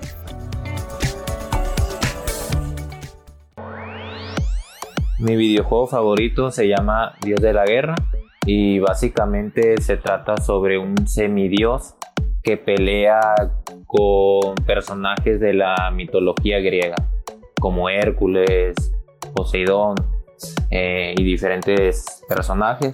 Mi 5.19 5.35
videojuego 5.35 5.87
favorito 5.87 6.51
se 6.51 6.67
llama 6.67 7.15
Dios 7.21 7.41
de 7.41 7.51
la 7.51 7.65
Guerra 7.65 7.95
y 8.45 8.77
básicamente 8.77 9.81
se 9.81 9.97
trata 9.97 10.37
sobre 10.37 10.77
un 10.77 11.07
semidios 11.07 11.95
que 12.43 12.55
pelea 12.55 13.19
con 13.87 14.53
personajes 14.67 15.39
de 15.39 15.53
la 15.53 15.91
mitología 15.91 16.59
griega 16.59 16.95
como 17.59 17.89
Hércules, 17.89 18.75
Poseidón 19.33 19.95
eh, 20.69 21.15
y 21.17 21.23
diferentes 21.23 22.23
personajes. 22.29 22.93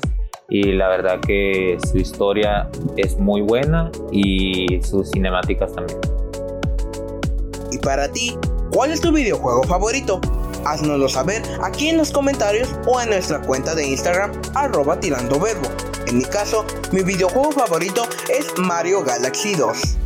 Y 0.49 0.73
la 0.73 0.89
verdad 0.89 1.19
que 1.21 1.77
su 1.91 1.97
historia 1.97 2.69
es 2.97 3.17
muy 3.17 3.41
buena 3.41 3.91
y 4.11 4.81
sus 4.83 5.09
cinemáticas 5.11 5.73
también. 5.73 5.99
¿Y 7.71 7.77
para 7.79 8.11
ti, 8.11 8.37
cuál 8.71 8.91
es 8.91 9.01
tu 9.01 9.11
videojuego 9.11 9.63
favorito? 9.63 10.19
Haznoslo 10.65 11.09
saber 11.09 11.41
aquí 11.61 11.89
en 11.89 11.97
los 11.97 12.11
comentarios 12.11 12.69
o 12.87 13.01
en 13.01 13.09
nuestra 13.09 13.41
cuenta 13.41 13.75
de 13.75 13.87
Instagram 13.87 14.31
arroba 14.55 14.99
tirando 14.99 15.39
verbo. 15.39 15.67
En 16.07 16.17
mi 16.19 16.25
caso, 16.25 16.65
mi 16.91 17.01
videojuego 17.01 17.51
favorito 17.51 18.03
es 18.29 18.47
Mario 18.57 19.03
Galaxy 19.03 19.55
2. 19.55 20.02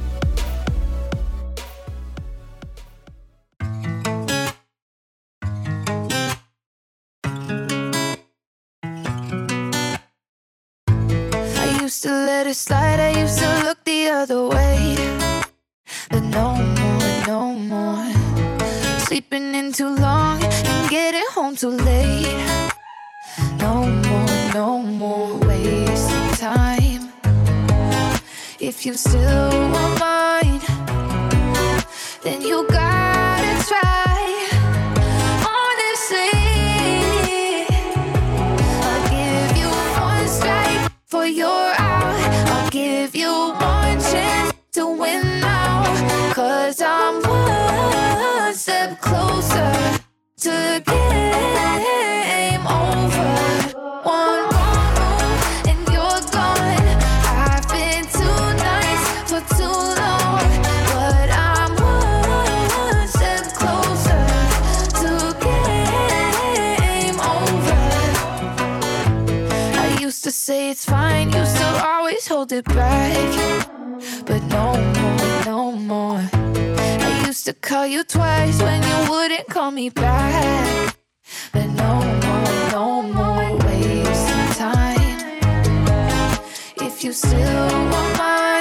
Let 12.47 12.51
it 12.51 12.59
slide, 12.59 12.99
I 13.01 13.19
used 13.19 13.39
to 13.39 13.63
look 13.65 13.83
the 13.83 14.07
other 14.07 14.47
way. 14.47 14.95
But 16.09 16.23
no 16.23 16.55
more, 16.55 17.27
no 17.27 17.53
more. 17.53 18.07
Sleeping 18.99 19.53
in 19.53 19.73
too 19.73 19.89
long 19.89 20.41
and 20.41 20.89
getting 20.89 21.25
home 21.31 21.57
too 21.57 21.71
late. 21.71 22.39
No 23.59 23.85
more, 23.85 24.53
no 24.53 24.81
more 24.81 25.35
wasting 25.39 26.31
time. 26.39 27.11
If 28.61 28.85
you 28.85 28.93
still 28.93 29.49
want 29.73 29.99
mine, 29.99 30.61
then 32.23 32.41
you 32.41 32.65
gotta 32.69 32.96
Cause 46.77 46.85
I'm 46.87 47.23
one 47.23 48.53
step 48.53 49.01
closer 49.01 49.71
to 50.41 50.49
the 50.49 50.83
game 50.85 52.67
over. 52.67 53.33
One 54.03 54.43
wrong 54.51 54.85
move 54.99 55.41
and 55.69 55.81
you're 55.89 56.21
gone. 56.29 56.87
I've 57.33 57.67
been 57.69 58.05
too 58.05 58.41
nice 58.61 59.05
for 59.23 59.41
too 59.55 59.77
long, 60.01 60.45
but 60.93 61.29
I'm 61.31 61.73
one 61.81 63.07
step 63.07 63.45
closer 63.55 64.23
to 65.01 65.09
game 65.41 67.19
over. 67.19 67.81
I 69.79 69.97
used 69.99 70.23
to 70.25 70.31
say 70.31 70.69
it's 70.69 70.85
fine, 70.85 71.31
used 71.33 71.57
to 71.57 71.83
always 71.83 72.27
hold 72.27 72.51
it 72.51 72.65
back, 72.65 73.67
but 74.27 74.43
no 74.43 74.96
used 77.37 77.45
to 77.45 77.53
call 77.53 77.85
you 77.85 78.03
twice 78.03 78.59
when 78.63 78.81
you 78.81 79.11
wouldn't 79.11 79.47
call 79.47 79.69
me 79.69 79.89
back, 79.89 80.97
but 81.53 81.67
no 81.67 81.93
more, 82.23 82.71
no 82.71 83.01
more 83.03 83.57
wasting 83.57 84.53
time. 84.55 85.19
If 86.77 87.03
you 87.03 87.13
still 87.13 87.67
want 87.91 88.17
mine, 88.17 88.56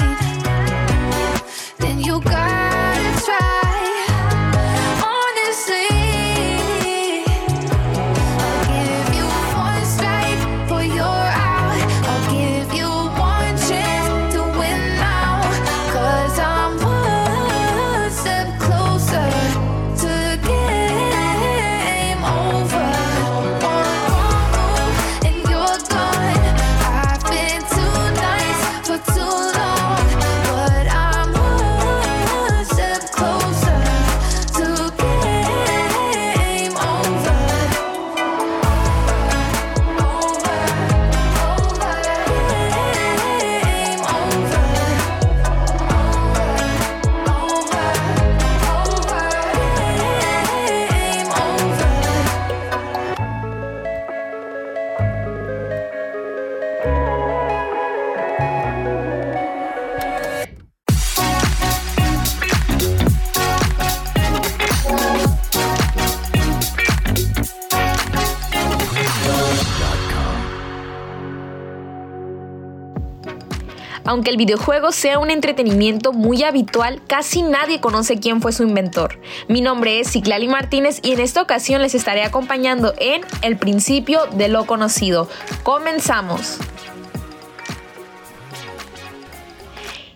Aunque 74.07 74.31
el 74.31 74.37
videojuego 74.37 74.93
sea 74.93 75.19
un 75.19 75.31
entretenimiento 75.31 76.13
muy 76.13 76.45
habitual, 76.45 77.03
casi 77.09 77.43
nadie 77.43 77.81
conoce 77.81 78.21
quién 78.21 78.41
fue 78.41 78.53
su 78.53 78.63
inventor. 78.63 79.21
Mi 79.49 79.61
nombre 79.61 79.99
es 79.99 80.09
Ciclali 80.09 80.47
Martínez 80.47 81.01
y 81.03 81.13
en 81.13 81.21
esta 81.21 81.43
ocasión 81.43 81.83
les 81.83 81.97
estaré 81.97 82.23
acompañando 82.23 82.95
en 82.99 83.23
El 83.43 83.57
principio 83.57 84.21
de 84.33 84.47
lo 84.47 84.65
conocido. 84.65 85.29
Comenzamos. 85.65 86.59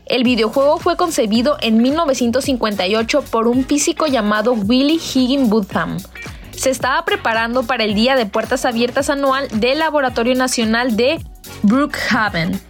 El 0.06 0.22
videojuego 0.22 0.78
fue 0.78 0.96
concebido 0.96 1.56
en 1.60 1.82
1958 1.82 3.22
por 3.22 3.48
un 3.48 3.64
físico 3.64 4.06
llamado 4.06 4.52
Willie 4.52 4.96
Higginbotham. 4.98 5.98
Se 6.52 6.70
estaba 6.70 7.04
preparando 7.04 7.64
para 7.64 7.84
el 7.84 7.94
Día 7.94 8.14
de 8.14 8.26
Puertas 8.26 8.64
Abiertas 8.64 9.10
anual 9.10 9.48
del 9.52 9.80
Laboratorio 9.80 10.34
Nacional 10.34 10.96
de 10.96 11.20
Brookhaven 11.62 12.60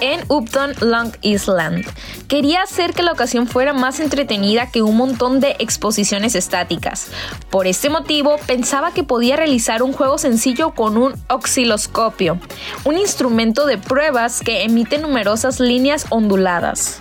en 0.00 0.20
Upton, 0.28 0.72
Long 0.80 1.12
Island. 1.22 1.84
Quería 2.28 2.62
hacer 2.62 2.92
que 2.92 3.02
la 3.02 3.12
ocasión 3.12 3.46
fuera 3.46 3.72
más 3.72 4.00
entretenida 4.00 4.70
que 4.70 4.82
un 4.82 4.96
montón 4.96 5.40
de 5.40 5.56
exposiciones 5.58 6.34
estáticas. 6.34 7.08
Por 7.50 7.66
este 7.66 7.90
motivo, 7.90 8.36
pensaba 8.46 8.92
que 8.92 9.04
podía 9.04 9.36
realizar 9.36 9.82
un 9.82 9.92
juego 9.92 10.18
sencillo 10.18 10.70
con 10.70 10.96
un 10.96 11.14
osciloscopio, 11.28 12.38
un 12.84 12.98
instrumento 12.98 13.66
de 13.66 13.78
pruebas 13.78 14.40
que 14.40 14.62
emite 14.64 14.98
numerosas 14.98 15.60
líneas 15.60 16.06
onduladas. 16.10 17.00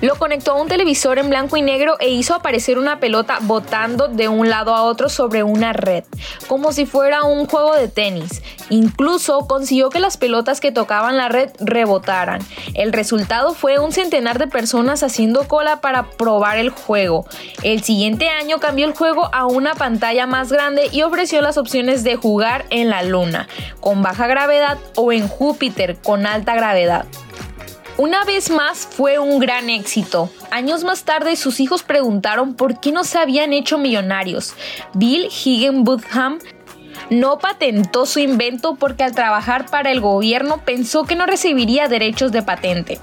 Lo 0.00 0.14
conectó 0.14 0.52
a 0.52 0.62
un 0.62 0.68
televisor 0.68 1.18
en 1.18 1.28
blanco 1.28 1.56
y 1.56 1.62
negro 1.62 1.96
e 1.98 2.08
hizo 2.08 2.34
aparecer 2.34 2.78
una 2.78 3.00
pelota 3.00 3.38
botando 3.40 4.06
de 4.06 4.28
un 4.28 4.48
lado 4.48 4.74
a 4.74 4.82
otro 4.82 5.08
sobre 5.08 5.42
una 5.42 5.72
red, 5.72 6.04
como 6.46 6.72
si 6.72 6.86
fuera 6.86 7.24
un 7.24 7.46
juego 7.46 7.74
de 7.74 7.88
tenis. 7.88 8.42
Incluso 8.70 9.46
consiguió 9.48 9.90
que 9.90 9.98
las 9.98 10.16
pelotas 10.16 10.60
que 10.60 10.70
tocaban 10.70 11.16
la 11.16 11.28
red 11.28 11.50
rebotaran. 11.58 12.40
El 12.74 12.92
resultado 12.92 13.54
fue 13.54 13.80
un 13.80 13.90
centenar 13.90 14.38
de 14.38 14.46
personas 14.46 15.02
haciendo 15.02 15.48
cola 15.48 15.80
para 15.80 16.10
probar 16.10 16.58
el 16.58 16.70
juego. 16.70 17.26
El 17.64 17.82
siguiente 17.82 18.28
año 18.28 18.60
cambió 18.60 18.86
el 18.86 18.94
juego 18.94 19.28
a 19.32 19.46
una 19.46 19.74
pantalla 19.74 20.26
más 20.26 20.52
grande 20.52 20.88
y 20.92 21.02
ofreció 21.02 21.42
las 21.42 21.58
opciones 21.58 22.04
de 22.04 22.14
jugar 22.14 22.66
en 22.70 22.88
la 22.88 23.02
Luna, 23.02 23.48
con 23.80 24.02
baja 24.02 24.28
gravedad, 24.28 24.78
o 24.94 25.12
en 25.12 25.26
Júpiter, 25.26 25.96
con 26.00 26.24
alta 26.24 26.54
gravedad. 26.54 27.06
Una 27.98 28.24
vez 28.24 28.50
más 28.50 28.86
fue 28.88 29.18
un 29.18 29.40
gran 29.40 29.68
éxito. 29.70 30.30
Años 30.52 30.84
más 30.84 31.02
tarde 31.02 31.34
sus 31.34 31.58
hijos 31.58 31.82
preguntaron 31.82 32.54
por 32.54 32.78
qué 32.78 32.92
no 32.92 33.02
se 33.02 33.18
habían 33.18 33.52
hecho 33.52 33.76
millonarios. 33.76 34.54
Bill 34.94 35.24
Higginbotham 35.24 36.38
no 37.10 37.40
patentó 37.40 38.06
su 38.06 38.20
invento 38.20 38.76
porque 38.76 39.02
al 39.02 39.16
trabajar 39.16 39.66
para 39.66 39.90
el 39.90 40.00
gobierno 40.00 40.62
pensó 40.64 41.02
que 41.06 41.16
no 41.16 41.26
recibiría 41.26 41.88
derechos 41.88 42.30
de 42.30 42.42
patente. 42.42 43.00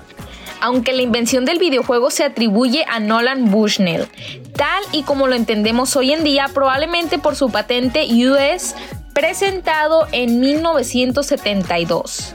Aunque 0.62 0.94
la 0.94 1.02
invención 1.02 1.44
del 1.44 1.60
videojuego 1.60 2.10
se 2.10 2.24
atribuye 2.24 2.86
a 2.88 3.02
Nolan 3.02 3.52
Bushnell, 3.52 4.08
tal 4.56 4.82
y 4.94 5.04
como 5.04 5.28
lo 5.28 5.36
entendemos 5.36 5.94
hoy 5.98 6.14
en 6.14 6.24
día, 6.24 6.50
probablemente 6.54 7.20
por 7.20 7.36
su 7.36 7.52
patente 7.52 8.08
US 8.30 8.76
presentado 9.14 10.08
en 10.14 10.40
1972. 10.40 12.34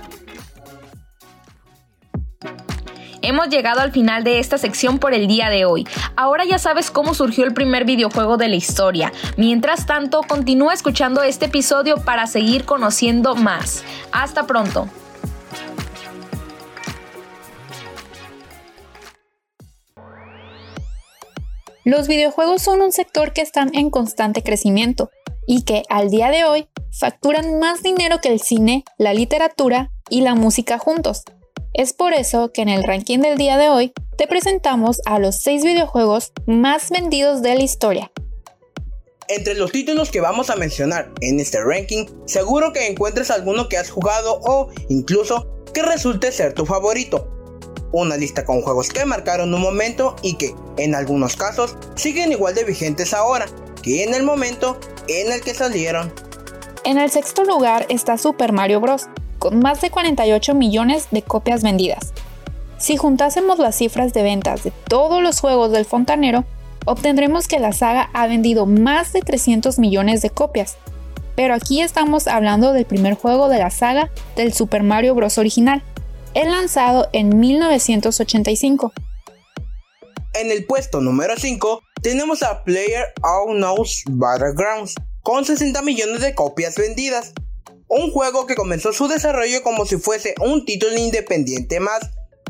Hemos 3.22 3.48
llegado 3.48 3.80
al 3.80 3.92
final 3.92 4.24
de 4.24 4.38
esta 4.38 4.56
sección 4.56 4.98
por 4.98 5.12
el 5.12 5.26
día 5.26 5.50
de 5.50 5.64
hoy. 5.64 5.86
Ahora 6.16 6.44
ya 6.44 6.58
sabes 6.58 6.90
cómo 6.90 7.14
surgió 7.14 7.44
el 7.44 7.52
primer 7.52 7.84
videojuego 7.84 8.36
de 8.38 8.48
la 8.48 8.56
historia. 8.56 9.12
Mientras 9.36 9.86
tanto, 9.86 10.22
continúa 10.22 10.72
escuchando 10.72 11.22
este 11.22 11.46
episodio 11.46 11.96
para 11.98 12.26
seguir 12.26 12.64
conociendo 12.64 13.34
más. 13.34 13.84
Hasta 14.10 14.46
pronto. 14.46 14.88
Los 21.84 22.08
videojuegos 22.08 22.62
son 22.62 22.82
un 22.82 22.92
sector 22.92 23.32
que 23.32 23.42
están 23.42 23.70
en 23.74 23.90
constante 23.90 24.42
crecimiento 24.42 25.10
y 25.46 25.62
que 25.62 25.82
al 25.88 26.10
día 26.10 26.30
de 26.30 26.44
hoy 26.44 26.68
facturan 26.90 27.58
más 27.58 27.82
dinero 27.82 28.20
que 28.20 28.28
el 28.28 28.40
cine, 28.40 28.84
la 28.98 29.12
literatura 29.12 29.90
y 30.08 30.20
la 30.22 30.34
música 30.34 30.78
juntos. 30.78 31.24
Es 31.72 31.92
por 31.92 32.12
eso 32.12 32.52
que 32.52 32.62
en 32.62 32.68
el 32.68 32.82
ranking 32.82 33.20
del 33.20 33.38
día 33.38 33.56
de 33.56 33.68
hoy 33.68 33.92
te 34.16 34.26
presentamos 34.26 35.00
a 35.06 35.18
los 35.18 35.36
6 35.36 35.64
videojuegos 35.64 36.32
más 36.46 36.90
vendidos 36.90 37.42
de 37.42 37.54
la 37.54 37.62
historia. 37.62 38.10
Entre 39.28 39.54
los 39.54 39.70
títulos 39.70 40.10
que 40.10 40.20
vamos 40.20 40.50
a 40.50 40.56
mencionar 40.56 41.12
en 41.20 41.38
este 41.38 41.62
ranking, 41.62 42.06
seguro 42.26 42.72
que 42.72 42.88
encuentres 42.88 43.30
alguno 43.30 43.68
que 43.68 43.78
has 43.78 43.90
jugado 43.90 44.40
o 44.42 44.70
incluso 44.88 45.64
que 45.72 45.82
resulte 45.82 46.32
ser 46.32 46.52
tu 46.52 46.66
favorito. 46.66 47.30
Una 47.92 48.16
lista 48.16 48.44
con 48.44 48.60
juegos 48.62 48.88
que 48.88 49.04
marcaron 49.04 49.54
un 49.54 49.60
momento 49.60 50.16
y 50.22 50.34
que, 50.34 50.54
en 50.76 50.94
algunos 50.94 51.36
casos, 51.36 51.76
siguen 51.94 52.32
igual 52.32 52.54
de 52.54 52.64
vigentes 52.64 53.14
ahora 53.14 53.46
que 53.82 54.02
en 54.02 54.14
el 54.14 54.22
momento 54.22 54.78
en 55.08 55.32
el 55.32 55.40
que 55.40 55.54
salieron. 55.54 56.12
En 56.84 56.98
el 56.98 57.10
sexto 57.10 57.44
lugar 57.44 57.86
está 57.88 58.18
Super 58.18 58.52
Mario 58.52 58.80
Bros., 58.80 59.06
con 59.40 59.58
más 59.58 59.80
de 59.80 59.90
48 59.90 60.54
millones 60.54 61.08
de 61.10 61.22
copias 61.22 61.64
vendidas. 61.64 62.12
Si 62.78 62.96
juntásemos 62.96 63.58
las 63.58 63.74
cifras 63.74 64.12
de 64.12 64.22
ventas 64.22 64.62
de 64.62 64.70
todos 64.70 65.20
los 65.20 65.40
juegos 65.40 65.72
del 65.72 65.84
fontanero, 65.84 66.44
obtendremos 66.86 67.48
que 67.48 67.58
la 67.58 67.72
saga 67.72 68.10
ha 68.14 68.28
vendido 68.28 68.66
más 68.66 69.12
de 69.12 69.22
300 69.22 69.78
millones 69.80 70.22
de 70.22 70.30
copias. 70.30 70.76
Pero 71.34 71.54
aquí 71.54 71.80
estamos 71.80 72.28
hablando 72.28 72.72
del 72.72 72.84
primer 72.84 73.14
juego 73.14 73.48
de 73.48 73.58
la 73.58 73.70
saga 73.70 74.10
del 74.36 74.52
Super 74.52 74.82
Mario 74.82 75.14
Bros. 75.14 75.38
original, 75.38 75.82
el 76.34 76.50
lanzado 76.50 77.08
en 77.12 77.38
1985. 77.38 78.92
En 80.34 80.50
el 80.52 80.64
puesto 80.64 81.00
número 81.00 81.34
5 81.36 81.82
tenemos 82.02 82.42
a 82.42 82.62
Player 82.62 83.06
Unknown's 83.46 84.04
Battlegrounds, 84.08 84.94
con 85.22 85.44
60 85.44 85.82
millones 85.82 86.20
de 86.20 86.34
copias 86.34 86.76
vendidas. 86.76 87.32
Un 87.92 88.12
juego 88.12 88.46
que 88.46 88.54
comenzó 88.54 88.92
su 88.92 89.08
desarrollo 89.08 89.64
como 89.64 89.84
si 89.84 89.96
fuese 89.96 90.36
un 90.40 90.64
título 90.64 90.96
independiente 90.96 91.80
más, 91.80 91.98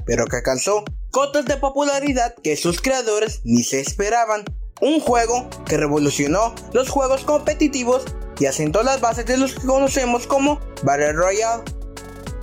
pero 0.04 0.26
que 0.26 0.36
alcanzó 0.36 0.84
cotas 1.10 1.46
de 1.46 1.56
popularidad 1.56 2.34
que 2.42 2.58
sus 2.58 2.82
creadores 2.82 3.40
ni 3.44 3.62
se 3.62 3.80
esperaban. 3.80 4.44
Un 4.82 5.00
juego 5.00 5.48
que 5.66 5.78
revolucionó 5.78 6.54
los 6.74 6.90
juegos 6.90 7.24
competitivos 7.24 8.02
y 8.38 8.44
asentó 8.44 8.82
las 8.82 9.00
bases 9.00 9.24
de 9.24 9.38
los 9.38 9.54
que 9.54 9.66
conocemos 9.66 10.26
como 10.26 10.60
Battle 10.82 11.14
Royale. 11.14 11.62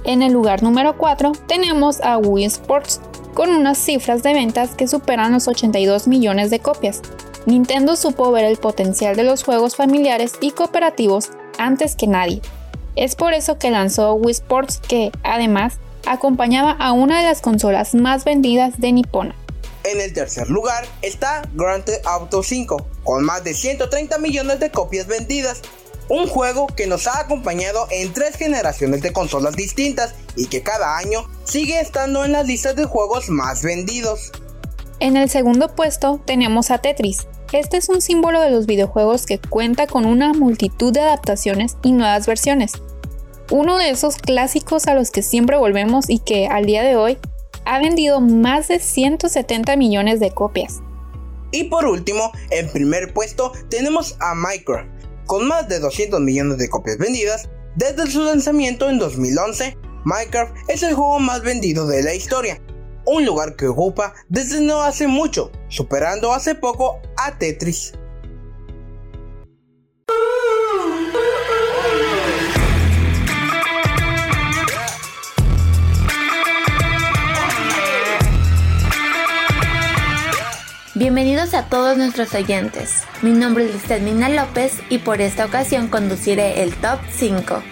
En 0.03 0.23
el 0.23 0.33
lugar 0.33 0.63
número 0.63 0.97
4 0.97 1.33
tenemos 1.47 2.01
a 2.01 2.17
Wii 2.17 2.45
Sports, 2.45 2.99
con 3.35 3.51
unas 3.51 3.77
cifras 3.77 4.23
de 4.23 4.33
ventas 4.33 4.73
que 4.73 4.87
superan 4.87 5.33
los 5.33 5.47
82 5.47 6.07
millones 6.07 6.49
de 6.49 6.61
copias. 6.61 7.03
Nintendo 7.45 7.95
supo 7.95 8.31
ver 8.31 8.45
el 8.45 8.57
potencial 8.57 9.15
de 9.15 9.23
los 9.23 9.43
juegos 9.43 9.75
familiares 9.75 10.33
y 10.41 10.49
cooperativos 10.49 11.29
antes 11.59 11.95
que 11.95 12.07
nadie. 12.07 12.41
Es 12.97 13.15
por 13.15 13.33
eso 13.33 13.59
que 13.59 13.69
lanzó 13.69 14.15
Wii 14.15 14.31
Sports 14.31 14.81
que, 14.85 15.11
además, 15.23 15.75
acompañaba 16.07 16.71
a 16.71 16.93
una 16.93 17.19
de 17.19 17.27
las 17.27 17.41
consolas 17.41 17.93
más 17.93 18.25
vendidas 18.25 18.79
de 18.79 18.91
Nippon. 18.91 19.35
En 19.83 20.01
el 20.01 20.13
tercer 20.13 20.49
lugar 20.49 20.83
está 21.03 21.43
Grand 21.53 21.85
Theft 21.85 22.07
Auto 22.07 22.41
5, 22.41 22.87
con 23.03 23.23
más 23.23 23.43
de 23.43 23.53
130 23.53 24.17
millones 24.17 24.59
de 24.59 24.71
copias 24.71 25.05
vendidas. 25.05 25.61
Un 26.09 26.27
juego 26.27 26.65
que 26.65 26.87
nos 26.87 27.05
ha 27.05 27.19
acompañado 27.19 27.87
en 27.91 28.11
tres 28.13 28.35
generaciones 28.35 29.03
de 29.03 29.13
consolas 29.13 29.55
distintas 29.55 30.15
y 30.35 30.47
que 30.47 30.63
cada 30.63 30.97
año 30.97 31.29
sigue 31.43 31.79
estando 31.79 32.25
en 32.25 32.31
las 32.31 32.47
listas 32.47 32.75
de 32.75 32.85
juegos 32.85 33.29
más 33.29 33.61
vendidos. 33.61 34.31
En 34.99 35.17
el 35.17 35.29
segundo 35.29 35.75
puesto 35.75 36.19
tenemos 36.25 36.71
a 36.71 36.79
Tetris. 36.79 37.27
Este 37.53 37.77
es 37.77 37.87
un 37.87 38.01
símbolo 38.01 38.41
de 38.41 38.49
los 38.49 38.65
videojuegos 38.65 39.25
que 39.25 39.39
cuenta 39.39 39.87
con 39.87 40.05
una 40.05 40.33
multitud 40.33 40.91
de 40.91 40.99
adaptaciones 40.99 41.77
y 41.81 41.93
nuevas 41.93 42.27
versiones. 42.27 42.73
Uno 43.51 43.77
de 43.77 43.89
esos 43.89 44.17
clásicos 44.17 44.87
a 44.87 44.93
los 44.93 45.11
que 45.11 45.21
siempre 45.21 45.55
volvemos 45.55 46.09
y 46.09 46.19
que 46.19 46.47
al 46.47 46.65
día 46.65 46.83
de 46.83 46.97
hoy 46.97 47.17
ha 47.63 47.79
vendido 47.79 48.19
más 48.19 48.67
de 48.67 48.79
170 48.79 49.77
millones 49.77 50.19
de 50.19 50.31
copias. 50.31 50.81
Y 51.51 51.65
por 51.65 51.85
último, 51.85 52.33
en 52.49 52.69
primer 52.69 53.13
puesto 53.13 53.53
tenemos 53.69 54.17
a 54.19 54.35
Minecraft, 54.35 54.89
con 55.25 55.47
más 55.47 55.69
de 55.69 55.79
200 55.79 56.19
millones 56.19 56.57
de 56.57 56.67
copias 56.67 56.97
vendidas. 56.97 57.47
Desde 57.77 58.11
su 58.11 58.23
lanzamiento 58.23 58.89
en 58.89 58.99
2011, 58.99 59.77
Minecraft 60.03 60.53
es 60.67 60.83
el 60.83 60.95
juego 60.95 61.19
más 61.19 61.43
vendido 61.43 61.87
de 61.87 62.03
la 62.03 62.13
historia, 62.13 62.61
un 63.07 63.25
lugar 63.25 63.55
que 63.55 63.67
ocupa 63.67 64.13
desde 64.27 64.59
no 64.59 64.81
hace 64.81 65.07
mucho, 65.07 65.49
superando 65.69 66.33
hace 66.33 66.55
poco 66.55 66.99
a 67.15 67.37
Tetris. 67.37 67.93
Bienvenidos 80.95 81.53
a 81.53 81.69
todos 81.69 81.95
nuestros 81.95 82.33
oyentes. 82.33 83.03
Mi 83.21 83.31
nombre 83.31 83.65
es 83.65 83.73
Listelmina 83.73 84.27
López 84.27 84.73
y 84.89 84.97
por 84.97 85.21
esta 85.21 85.45
ocasión 85.45 85.87
conduciré 85.87 86.63
el 86.63 86.75
Top 86.75 86.99
5. 87.11 87.63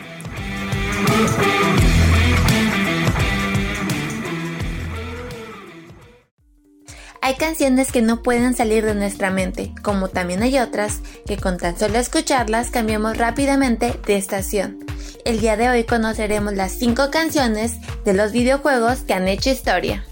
Hay 7.35 7.39
canciones 7.47 7.91
que 7.91 8.01
no 8.01 8.23
pueden 8.23 8.55
salir 8.55 8.85
de 8.85 8.95
nuestra 8.95 9.29
mente, 9.29 9.73
como 9.81 10.07
también 10.07 10.41
hay 10.41 10.57
otras 10.57 11.01
que 11.27 11.35
con 11.35 11.57
tan 11.57 11.77
solo 11.77 11.99
escucharlas 11.99 12.71
cambiamos 12.71 13.17
rápidamente 13.17 13.99
de 14.07 14.15
estación. 14.15 14.79
El 15.25 15.41
día 15.41 15.57
de 15.57 15.67
hoy 15.67 15.83
conoceremos 15.83 16.53
las 16.53 16.71
5 16.71 17.11
canciones 17.11 17.73
de 18.05 18.13
los 18.13 18.31
videojuegos 18.31 18.99
que 18.99 19.15
han 19.15 19.27
hecho 19.27 19.49
historia. 19.49 20.05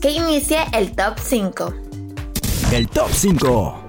Que 0.00 0.12
inicie 0.12 0.56
el 0.72 0.96
Top 0.96 1.18
5. 1.22 1.74
El 2.72 2.88
top 2.88 3.10
5. 3.12 3.84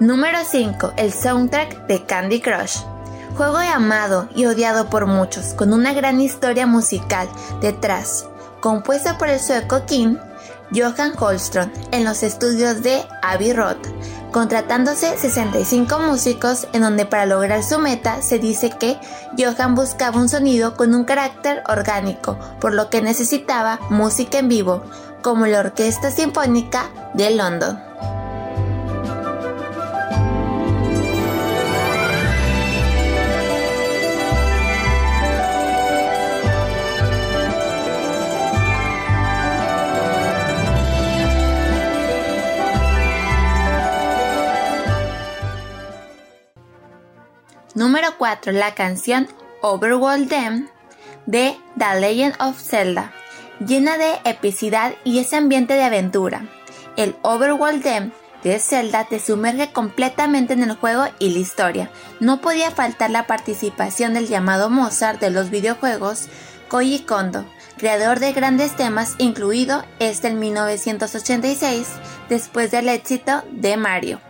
Número 0.00 0.40
5. 0.44 0.92
El 0.98 1.14
soundtrack 1.14 1.86
de 1.86 2.04
Candy 2.04 2.42
Crush. 2.42 2.80
Juego 3.38 3.56
amado 3.56 4.28
y 4.36 4.44
odiado 4.44 4.90
por 4.90 5.06
muchos, 5.06 5.54
con 5.54 5.72
una 5.72 5.94
gran 5.94 6.20
historia 6.20 6.66
musical 6.66 7.26
detrás, 7.62 8.26
compuesta 8.60 9.16
por 9.16 9.30
el 9.30 9.40
sueco 9.40 9.86
King 9.86 10.16
Johan 10.74 11.12
Holstrom 11.18 11.70
en 11.92 12.04
los 12.04 12.22
estudios 12.22 12.82
de 12.82 13.02
Abbey 13.22 13.52
Road, 13.52 13.76
contratándose 14.32 15.16
65 15.16 15.98
músicos 15.98 16.66
en 16.72 16.82
donde 16.82 17.06
para 17.06 17.26
lograr 17.26 17.62
su 17.62 17.78
meta 17.78 18.22
se 18.22 18.38
dice 18.38 18.70
que 18.70 18.98
Johan 19.38 19.74
buscaba 19.74 20.18
un 20.18 20.28
sonido 20.28 20.76
con 20.76 20.94
un 20.94 21.04
carácter 21.04 21.62
orgánico, 21.68 22.38
por 22.60 22.74
lo 22.74 22.90
que 22.90 23.02
necesitaba 23.02 23.80
música 23.90 24.38
en 24.38 24.48
vivo, 24.48 24.82
como 25.22 25.46
la 25.46 25.60
Orquesta 25.60 26.10
Sinfónica 26.10 26.90
de 27.14 27.30
London. 27.30 27.78
Número 47.80 48.18
4. 48.18 48.52
La 48.52 48.74
canción 48.74 49.26
Overworld 49.62 50.28
Them 50.28 50.68
de 51.24 51.56
The 51.78 51.98
Legend 51.98 52.34
of 52.38 52.60
Zelda 52.60 53.10
llena 53.66 53.96
de 53.96 54.20
epicidad 54.26 54.92
y 55.02 55.18
ese 55.18 55.36
ambiente 55.36 55.72
de 55.72 55.84
aventura. 55.84 56.44
El 56.98 57.16
Overworld 57.22 57.82
Dem 57.82 58.12
de 58.44 58.58
Zelda 58.58 59.06
te 59.06 59.18
sumerge 59.18 59.72
completamente 59.72 60.52
en 60.52 60.62
el 60.62 60.76
juego 60.76 61.06
y 61.18 61.30
la 61.30 61.38
historia. 61.38 61.90
No 62.20 62.42
podía 62.42 62.70
faltar 62.70 63.08
la 63.08 63.26
participación 63.26 64.12
del 64.12 64.28
llamado 64.28 64.68
Mozart 64.68 65.18
de 65.18 65.30
los 65.30 65.48
videojuegos, 65.48 66.26
Koji 66.68 66.98
Kondo, 67.06 67.46
creador 67.78 68.20
de 68.20 68.34
grandes 68.34 68.76
temas, 68.76 69.14
incluido 69.16 69.86
este 70.00 70.28
en 70.28 70.38
1986, 70.38 71.88
después 72.28 72.70
del 72.72 72.90
éxito 72.90 73.42
de 73.52 73.78
Mario. 73.78 74.20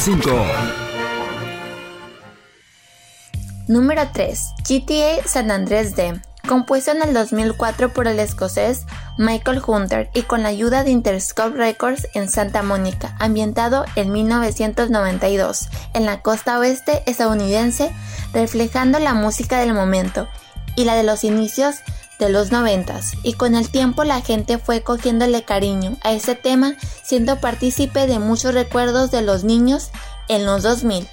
5. 0.00 0.30
Número 3.68 4.08
3. 4.14 4.40
GTA 4.66 5.28
San 5.28 5.50
Andrés 5.50 5.94
D. 5.94 6.18
Compuesto 6.48 6.92
en 6.92 7.02
el 7.02 7.12
2004 7.12 7.92
por 7.92 8.08
el 8.08 8.18
escocés 8.18 8.86
Michael 9.18 9.60
Hunter 9.66 10.08
y 10.14 10.22
con 10.22 10.42
la 10.42 10.48
ayuda 10.48 10.84
de 10.84 10.90
Interscope 10.90 11.54
Records 11.54 12.08
en 12.14 12.30
Santa 12.30 12.62
Mónica, 12.62 13.14
ambientado 13.18 13.84
en 13.94 14.10
1992 14.10 15.68
en 15.92 16.06
la 16.06 16.22
costa 16.22 16.58
oeste 16.58 17.02
estadounidense, 17.04 17.92
reflejando 18.32 19.00
la 19.00 19.12
música 19.12 19.58
del 19.60 19.74
momento 19.74 20.28
y 20.76 20.84
la 20.84 20.94
de 20.94 21.02
los 21.02 21.24
inicios 21.24 21.76
de 22.20 22.28
los 22.28 22.52
noventas 22.52 23.14
y 23.24 23.32
con 23.32 23.56
el 23.56 23.68
tiempo 23.70 24.04
la 24.04 24.20
gente 24.20 24.58
fue 24.58 24.82
cogiéndole 24.82 25.42
cariño 25.42 25.96
a 26.02 26.12
ese 26.12 26.36
tema 26.36 26.76
siendo 27.02 27.40
partícipe 27.40 28.06
de 28.06 28.20
muchos 28.20 28.54
recuerdos 28.54 29.10
de 29.10 29.22
los 29.22 29.42
niños 29.42 29.90
en 30.28 30.46
los 30.46 30.62
2000. 30.62 31.08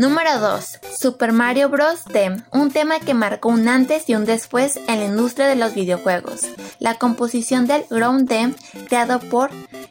Número 0.00 0.40
2. 0.40 0.78
Super 0.98 1.30
Mario 1.30 1.68
Bros. 1.68 2.04
Theme, 2.04 2.42
un 2.52 2.70
tema 2.70 3.00
que 3.00 3.12
marcó 3.12 3.50
un 3.50 3.68
antes 3.68 4.08
y 4.08 4.14
un 4.14 4.24
después 4.24 4.78
en 4.88 4.98
la 4.98 5.04
industria 5.04 5.46
de 5.46 5.56
los 5.56 5.74
videojuegos. 5.74 6.40
La 6.78 6.94
composición 6.94 7.66
del 7.66 7.84
Ground 7.90 8.26
Theme, 8.26 8.54
creado 8.88 9.20
por 9.20 9.50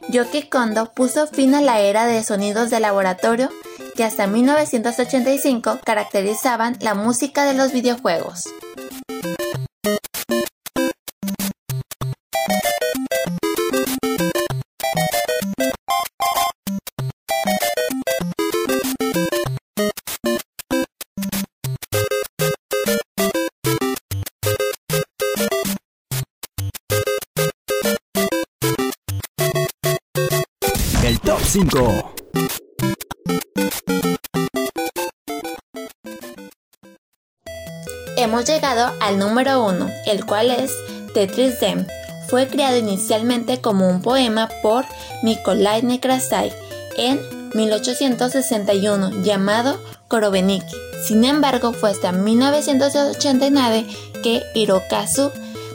Yoki 0.09 0.49
Kondo, 0.49 0.91
puso 0.91 1.27
fin 1.27 1.53
a 1.53 1.61
la 1.61 1.81
era 1.81 2.07
de 2.07 2.23
sonidos 2.23 2.71
de 2.71 2.79
laboratorio 2.79 3.51
que 3.95 4.03
hasta 4.03 4.25
1985 4.25 5.81
caracterizaban 5.85 6.75
la 6.79 6.95
música 6.95 7.45
de 7.45 7.53
los 7.53 7.71
videojuegos. 7.71 8.45
Hemos 38.17 38.45
llegado 38.45 38.93
al 39.01 39.17
número 39.17 39.65
1, 39.65 39.89
el 40.05 40.25
cual 40.27 40.51
es 40.51 40.71
Tetris 41.15 41.59
Dem. 41.59 41.87
Fue 42.27 42.47
creado 42.47 42.77
inicialmente 42.77 43.61
como 43.61 43.89
un 43.89 44.03
poema 44.03 44.47
por 44.61 44.85
Nikolai 45.23 45.81
Nekrasai 45.81 46.53
en 46.97 47.19
1861 47.55 49.23
llamado 49.23 49.79
Koroveniki. 50.07 50.75
Sin 51.03 51.23
embargo, 51.25 51.73
fue 51.73 51.89
hasta 51.89 52.11
1989 52.11 53.87
que 54.21 54.43
Hirokazu 54.53 55.31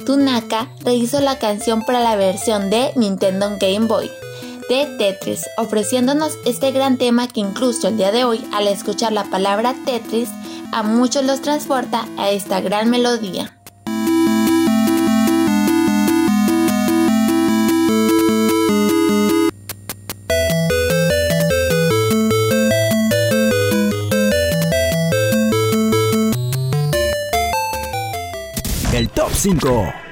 Tunaka 0.06 0.68
rehizo 0.84 1.20
la 1.20 1.40
canción 1.40 1.82
para 1.84 1.98
la 1.98 2.14
versión 2.14 2.70
de 2.70 2.92
Nintendo 2.94 3.56
Game 3.58 3.86
Boy 3.88 4.08
de 4.68 4.86
Tetris, 4.98 5.42
ofreciéndonos 5.56 6.38
este 6.46 6.70
gran 6.70 6.96
tema 6.96 7.28
que 7.28 7.40
incluso 7.40 7.88
el 7.88 7.96
día 7.96 8.12
de 8.12 8.24
hoy, 8.24 8.44
al 8.52 8.66
escuchar 8.66 9.12
la 9.12 9.24
palabra 9.24 9.74
Tetris, 9.84 10.30
a 10.72 10.82
muchos 10.82 11.24
los 11.24 11.42
transporta 11.42 12.06
a 12.16 12.30
esta 12.30 12.60
gran 12.60 12.90
melodía. 12.90 13.58
El 28.92 29.08
top 29.10 29.30
5. 29.32 30.03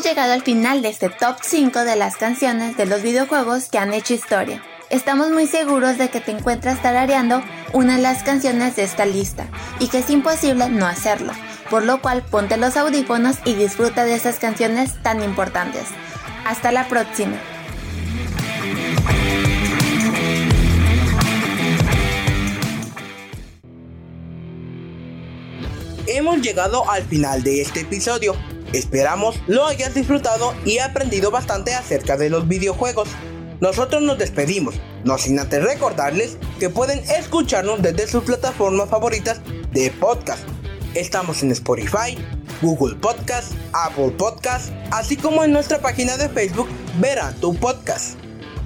Hemos 0.00 0.12
llegado 0.12 0.32
al 0.32 0.42
final 0.42 0.80
de 0.80 0.88
este 0.88 1.10
top 1.10 1.36
5 1.42 1.84
de 1.84 1.94
las 1.94 2.16
canciones 2.16 2.74
de 2.74 2.86
los 2.86 3.02
videojuegos 3.02 3.68
que 3.68 3.76
han 3.76 3.92
hecho 3.92 4.14
historia. 4.14 4.62
Estamos 4.88 5.30
muy 5.30 5.46
seguros 5.46 5.98
de 5.98 6.08
que 6.08 6.22
te 6.22 6.30
encuentras 6.30 6.80
tarareando 6.80 7.42
una 7.74 7.96
de 7.96 8.02
las 8.02 8.22
canciones 8.22 8.76
de 8.76 8.84
esta 8.84 9.04
lista 9.04 9.46
y 9.78 9.88
que 9.88 9.98
es 9.98 10.08
imposible 10.08 10.70
no 10.70 10.86
hacerlo, 10.86 11.34
por 11.68 11.84
lo 11.84 12.00
cual 12.00 12.22
ponte 12.22 12.56
los 12.56 12.78
audífonos 12.78 13.36
y 13.44 13.52
disfruta 13.52 14.06
de 14.06 14.14
esas 14.14 14.38
canciones 14.38 14.94
tan 15.02 15.22
importantes. 15.22 15.88
Hasta 16.46 16.72
la 16.72 16.88
próxima. 16.88 17.36
Hemos 26.06 26.40
llegado 26.40 26.90
al 26.90 27.02
final 27.02 27.42
de 27.42 27.60
este 27.60 27.80
episodio. 27.80 28.34
Esperamos 28.72 29.40
lo 29.48 29.66
hayas 29.66 29.94
disfrutado 29.94 30.54
y 30.64 30.78
aprendido 30.78 31.30
bastante 31.30 31.74
acerca 31.74 32.16
de 32.16 32.30
los 32.30 32.46
videojuegos. 32.46 33.08
Nosotros 33.60 34.02
nos 34.02 34.16
despedimos, 34.16 34.76
no 35.04 35.18
sin 35.18 35.38
antes 35.38 35.62
recordarles 35.62 36.38
que 36.58 36.70
pueden 36.70 37.00
escucharnos 37.10 37.82
desde 37.82 38.06
sus 38.06 38.24
plataformas 38.24 38.88
favoritas 38.88 39.40
de 39.72 39.90
podcast. 39.90 40.42
Estamos 40.94 41.42
en 41.42 41.50
Spotify, 41.50 42.16
Google 42.62 42.96
Podcast, 42.96 43.52
Apple 43.72 44.12
Podcast, 44.16 44.72
así 44.90 45.16
como 45.16 45.44
en 45.44 45.52
nuestra 45.52 45.80
página 45.80 46.16
de 46.16 46.28
Facebook 46.28 46.68
Verá 46.98 47.32
tu 47.40 47.54
Podcast. 47.54 48.18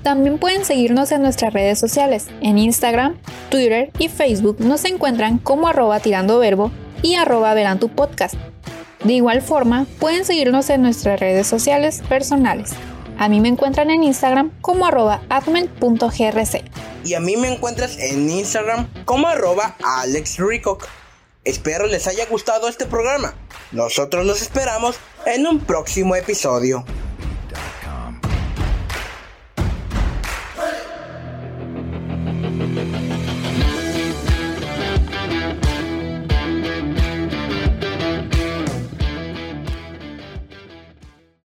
También 0.02 0.38
pueden 0.38 0.66
seguirnos 0.66 1.12
en 1.12 1.22
nuestras 1.22 1.54
redes 1.54 1.78
sociales. 1.78 2.26
En 2.42 2.58
Instagram, 2.58 3.16
Twitter 3.50 3.90
y 3.98 4.08
Facebook 4.08 4.60
nos 4.60 4.84
encuentran 4.84 5.38
como 5.38 5.66
arroba 5.66 6.00
tirando 6.00 6.38
verbo 6.38 6.70
y 7.02 7.14
arroba 7.14 7.54
verán 7.54 7.80
tu 7.80 7.88
podcast. 7.88 8.34
De 9.04 9.12
igual 9.12 9.42
forma, 9.42 9.86
pueden 10.00 10.24
seguirnos 10.24 10.70
en 10.70 10.80
nuestras 10.80 11.20
redes 11.20 11.46
sociales 11.46 12.02
personales. 12.08 12.70
A 13.18 13.28
mí 13.28 13.40
me 13.40 13.48
encuentran 13.48 13.90
en 13.90 14.02
Instagram 14.02 14.50
como 14.62 14.86
arroba 14.86 15.22
admin.grc. 15.28 16.64
Y 17.04 17.14
a 17.14 17.20
mí 17.20 17.36
me 17.36 17.52
encuentras 17.52 17.98
en 17.98 18.28
Instagram 18.30 18.88
como 19.04 19.28
arroba 19.28 19.76
alexricoc. 19.84 20.88
Espero 21.44 21.86
les 21.86 22.06
haya 22.06 22.24
gustado 22.26 22.66
este 22.66 22.86
programa. 22.86 23.34
Nosotros 23.72 24.24
los 24.24 24.40
esperamos 24.40 24.96
en 25.26 25.46
un 25.46 25.60
próximo 25.60 26.16
episodio. 26.16 26.84